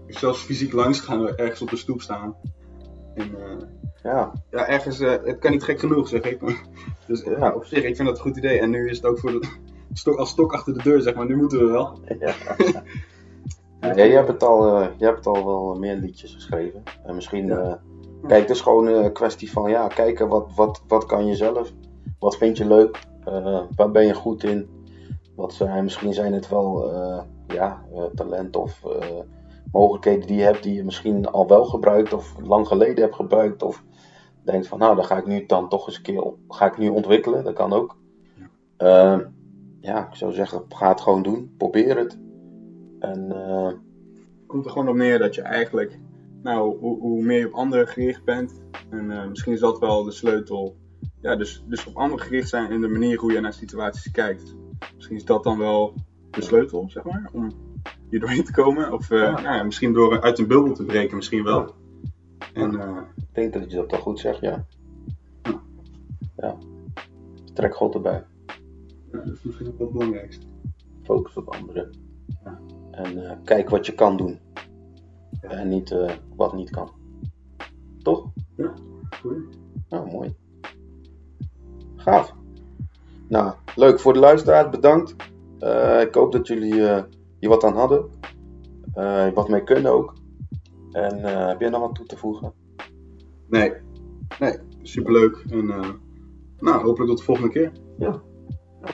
zelfs 0.06 0.42
fysiek 0.42 0.72
langs 0.72 1.00
gaan 1.00 1.22
we 1.22 1.34
ergens 1.34 1.62
op 1.62 1.70
de 1.70 1.76
stoep 1.76 2.02
staan. 2.02 2.36
En, 3.18 3.36
ja. 4.02 4.32
ja, 4.50 4.68
ergens, 4.68 5.00
uh, 5.00 5.10
het 5.24 5.38
kan 5.38 5.50
niet 5.50 5.62
gek 5.62 5.80
genoeg, 5.80 6.08
zeg 6.08 6.22
ik. 6.22 6.40
dus 7.06 7.22
ja, 7.22 7.52
op 7.52 7.64
zich, 7.64 7.84
ik 7.84 7.96
vind 7.96 8.08
dat 8.08 8.16
een 8.16 8.22
goed 8.22 8.36
idee. 8.36 8.58
En 8.58 8.70
nu 8.70 8.88
is 8.88 8.96
het 8.96 9.06
ook 9.06 9.18
voor 9.18 9.30
de, 9.30 9.48
stok, 9.92 10.16
als 10.16 10.30
stok 10.30 10.52
achter 10.52 10.74
de 10.74 10.82
deur, 10.82 11.00
zeg 11.00 11.14
maar. 11.14 11.26
Nu 11.26 11.36
moeten 11.36 11.58
we 11.58 11.66
wel. 11.66 11.98
Ja. 12.18 12.34
ja, 13.80 13.94
jij, 13.94 14.10
hebt 14.10 14.28
het 14.28 14.42
al, 14.42 14.80
uh, 14.80 14.88
jij 14.96 15.08
hebt 15.08 15.26
al 15.26 15.44
wel 15.44 15.74
meer 15.78 15.96
liedjes 15.96 16.34
geschreven. 16.34 16.82
En 17.04 17.14
misschien, 17.14 17.46
ja. 17.46 17.62
uh, 17.62 17.74
kijk, 18.28 18.40
het 18.40 18.50
is 18.50 18.60
gewoon 18.60 18.86
een 18.86 19.12
kwestie 19.12 19.52
van, 19.52 19.70
ja, 19.70 19.86
kijken 19.86 20.28
wat, 20.28 20.54
wat, 20.54 20.82
wat 20.88 21.06
kan 21.06 21.26
je 21.26 21.34
zelf? 21.34 21.72
Wat 22.18 22.36
vind 22.36 22.56
je 22.56 22.66
leuk? 22.66 23.06
waar 23.76 23.90
ben 23.90 24.06
je 24.06 24.14
goed 24.14 24.44
in? 24.44 24.68
Wat 25.36 25.52
zijn, 25.52 25.84
misschien 25.84 26.14
zijn 26.14 26.32
het 26.32 26.48
wel, 26.48 26.92
ja, 27.46 27.82
talent 28.14 28.56
of 28.56 28.82
mogelijkheden 29.72 30.26
die 30.26 30.36
je 30.36 30.42
hebt 30.42 30.62
die 30.62 30.74
je 30.74 30.84
misschien 30.84 31.26
al 31.26 31.48
wel 31.48 31.64
gebruikt 31.64 32.12
of 32.12 32.34
lang 32.42 32.66
geleden 32.66 33.02
hebt 33.02 33.14
gebruikt 33.14 33.62
of 33.62 33.84
denkt 34.44 34.68
van 34.68 34.78
nou, 34.78 34.96
dan 34.96 35.04
ga 35.04 35.16
ik 35.16 35.26
nu 35.26 35.46
dan 35.46 35.68
toch 35.68 35.86
eens 35.86 35.96
een 35.96 36.02
keer 36.02 36.32
ga 36.48 36.66
ik 36.66 36.78
nu 36.78 36.88
ontwikkelen, 36.88 37.44
dat 37.44 37.54
kan 37.54 37.72
ook. 37.72 37.96
Ja, 38.78 39.16
uh, 39.16 39.26
ja 39.80 40.08
ik 40.08 40.14
zou 40.14 40.32
zeggen, 40.32 40.64
ga 40.68 40.88
het 40.88 41.00
gewoon 41.00 41.22
doen, 41.22 41.54
probeer 41.56 41.96
het. 41.96 42.18
En, 42.98 43.32
uh, 43.32 43.72
Komt 44.46 44.64
er 44.64 44.70
gewoon 44.70 44.88
op 44.88 44.94
neer 44.94 45.18
dat 45.18 45.34
je 45.34 45.42
eigenlijk, 45.42 45.98
nou, 46.42 46.78
hoe, 46.78 47.00
hoe 47.00 47.22
meer 47.22 47.38
je 47.38 47.46
op 47.46 47.52
anderen 47.52 47.88
gericht 47.88 48.24
bent, 48.24 48.62
en 48.90 49.10
uh, 49.10 49.26
misschien 49.26 49.52
is 49.52 49.60
dat 49.60 49.78
wel 49.78 50.04
de 50.04 50.10
sleutel. 50.10 50.76
Ja, 51.20 51.36
dus, 51.36 51.64
dus 51.66 51.86
op 51.86 51.96
anderen 51.96 52.24
gericht 52.24 52.48
zijn 52.48 52.70
in 52.70 52.80
de 52.80 52.88
manier 52.88 53.18
hoe 53.18 53.32
je 53.32 53.40
naar 53.40 53.52
situaties 53.52 54.10
kijkt. 54.10 54.54
Misschien 54.94 55.16
is 55.16 55.24
dat 55.24 55.42
dan 55.42 55.58
wel 55.58 55.94
de 56.30 56.42
sleutel, 56.42 56.88
zeg 56.88 57.04
maar, 57.04 57.30
om 57.32 57.50
hier 58.10 58.20
doorheen 58.20 58.44
te 58.44 58.52
komen. 58.52 58.92
Of 58.92 59.10
uh, 59.10 59.20
ja. 59.20 59.40
Nou, 59.40 59.64
misschien 59.64 59.92
door 59.92 60.20
uit 60.20 60.38
een 60.38 60.46
bubbel 60.46 60.74
te 60.74 60.84
breken, 60.84 61.16
misschien 61.16 61.44
wel. 61.44 61.74
En, 62.54 62.74
uh, 62.74 62.96
ik 63.16 63.34
denk 63.34 63.52
dat 63.52 63.70
je 63.70 63.76
dat 63.76 63.88
toch 63.88 64.00
goed 64.00 64.18
zegt, 64.18 64.40
ja. 64.40 64.66
Ja. 65.42 65.60
ja. 66.36 66.56
Trek 67.54 67.74
God 67.74 67.94
erbij. 67.94 68.24
Ja, 69.12 69.18
dat 69.18 69.34
is 69.34 69.42
misschien 69.42 69.66
ook 69.68 69.78
wel 69.78 69.86
het 69.86 69.96
belangrijkste. 69.96 70.46
Focus 71.02 71.36
op 71.36 71.54
anderen. 71.54 71.90
Ja. 72.44 72.60
En 72.90 73.16
uh, 73.16 73.32
kijk 73.44 73.68
wat 73.68 73.86
je 73.86 73.94
kan 73.94 74.16
doen. 74.16 74.38
Ja. 75.40 75.48
En 75.48 75.68
niet 75.68 75.94
wat 76.36 76.54
niet 76.54 76.70
kan. 76.70 76.90
Toch? 78.02 78.30
Ja, 78.56 78.74
goed. 79.20 79.58
Nou, 79.88 80.10
mooi. 80.10 80.34
Gaaf. 81.96 82.34
Nou, 83.28 83.54
leuk 83.74 84.00
voor 84.00 84.12
de 84.12 84.18
luisteraars, 84.18 84.68
bedankt. 84.68 85.14
Uh, 85.60 86.00
ik 86.00 86.14
hoop 86.14 86.32
dat 86.32 86.46
jullie 86.46 87.06
hier 87.40 87.48
wat 87.48 87.64
aan 87.64 87.76
hadden. 87.76 88.10
wat 89.34 89.48
mee 89.48 89.64
kunnen 89.64 89.92
ook. 89.92 90.14
En 90.92 91.18
uh, 91.18 91.46
heb 91.46 91.60
jij 91.60 91.68
nog 91.68 91.80
wat 91.80 91.94
toe 91.94 92.06
te 92.06 92.16
voegen? 92.16 92.52
Nee, 93.48 93.72
nee, 94.38 94.58
superleuk. 94.82 95.44
En 95.50 95.64
uh, 95.64 95.90
nou, 96.58 96.82
hopelijk 96.82 97.08
tot 97.08 97.18
de 97.18 97.24
volgende 97.24 97.50
keer. 97.50 97.72
Ja, 97.98 98.22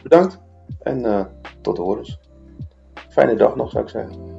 bedankt 0.03 0.41
en 0.81 1.01
uh, 1.01 1.25
tot 1.61 1.77
de 1.77 1.83
horens. 1.83 2.21
Fijne 3.09 3.35
dag 3.35 3.57
nog, 3.57 3.71
zou 3.71 3.85
ik 3.85 3.91
zeggen. 3.91 4.37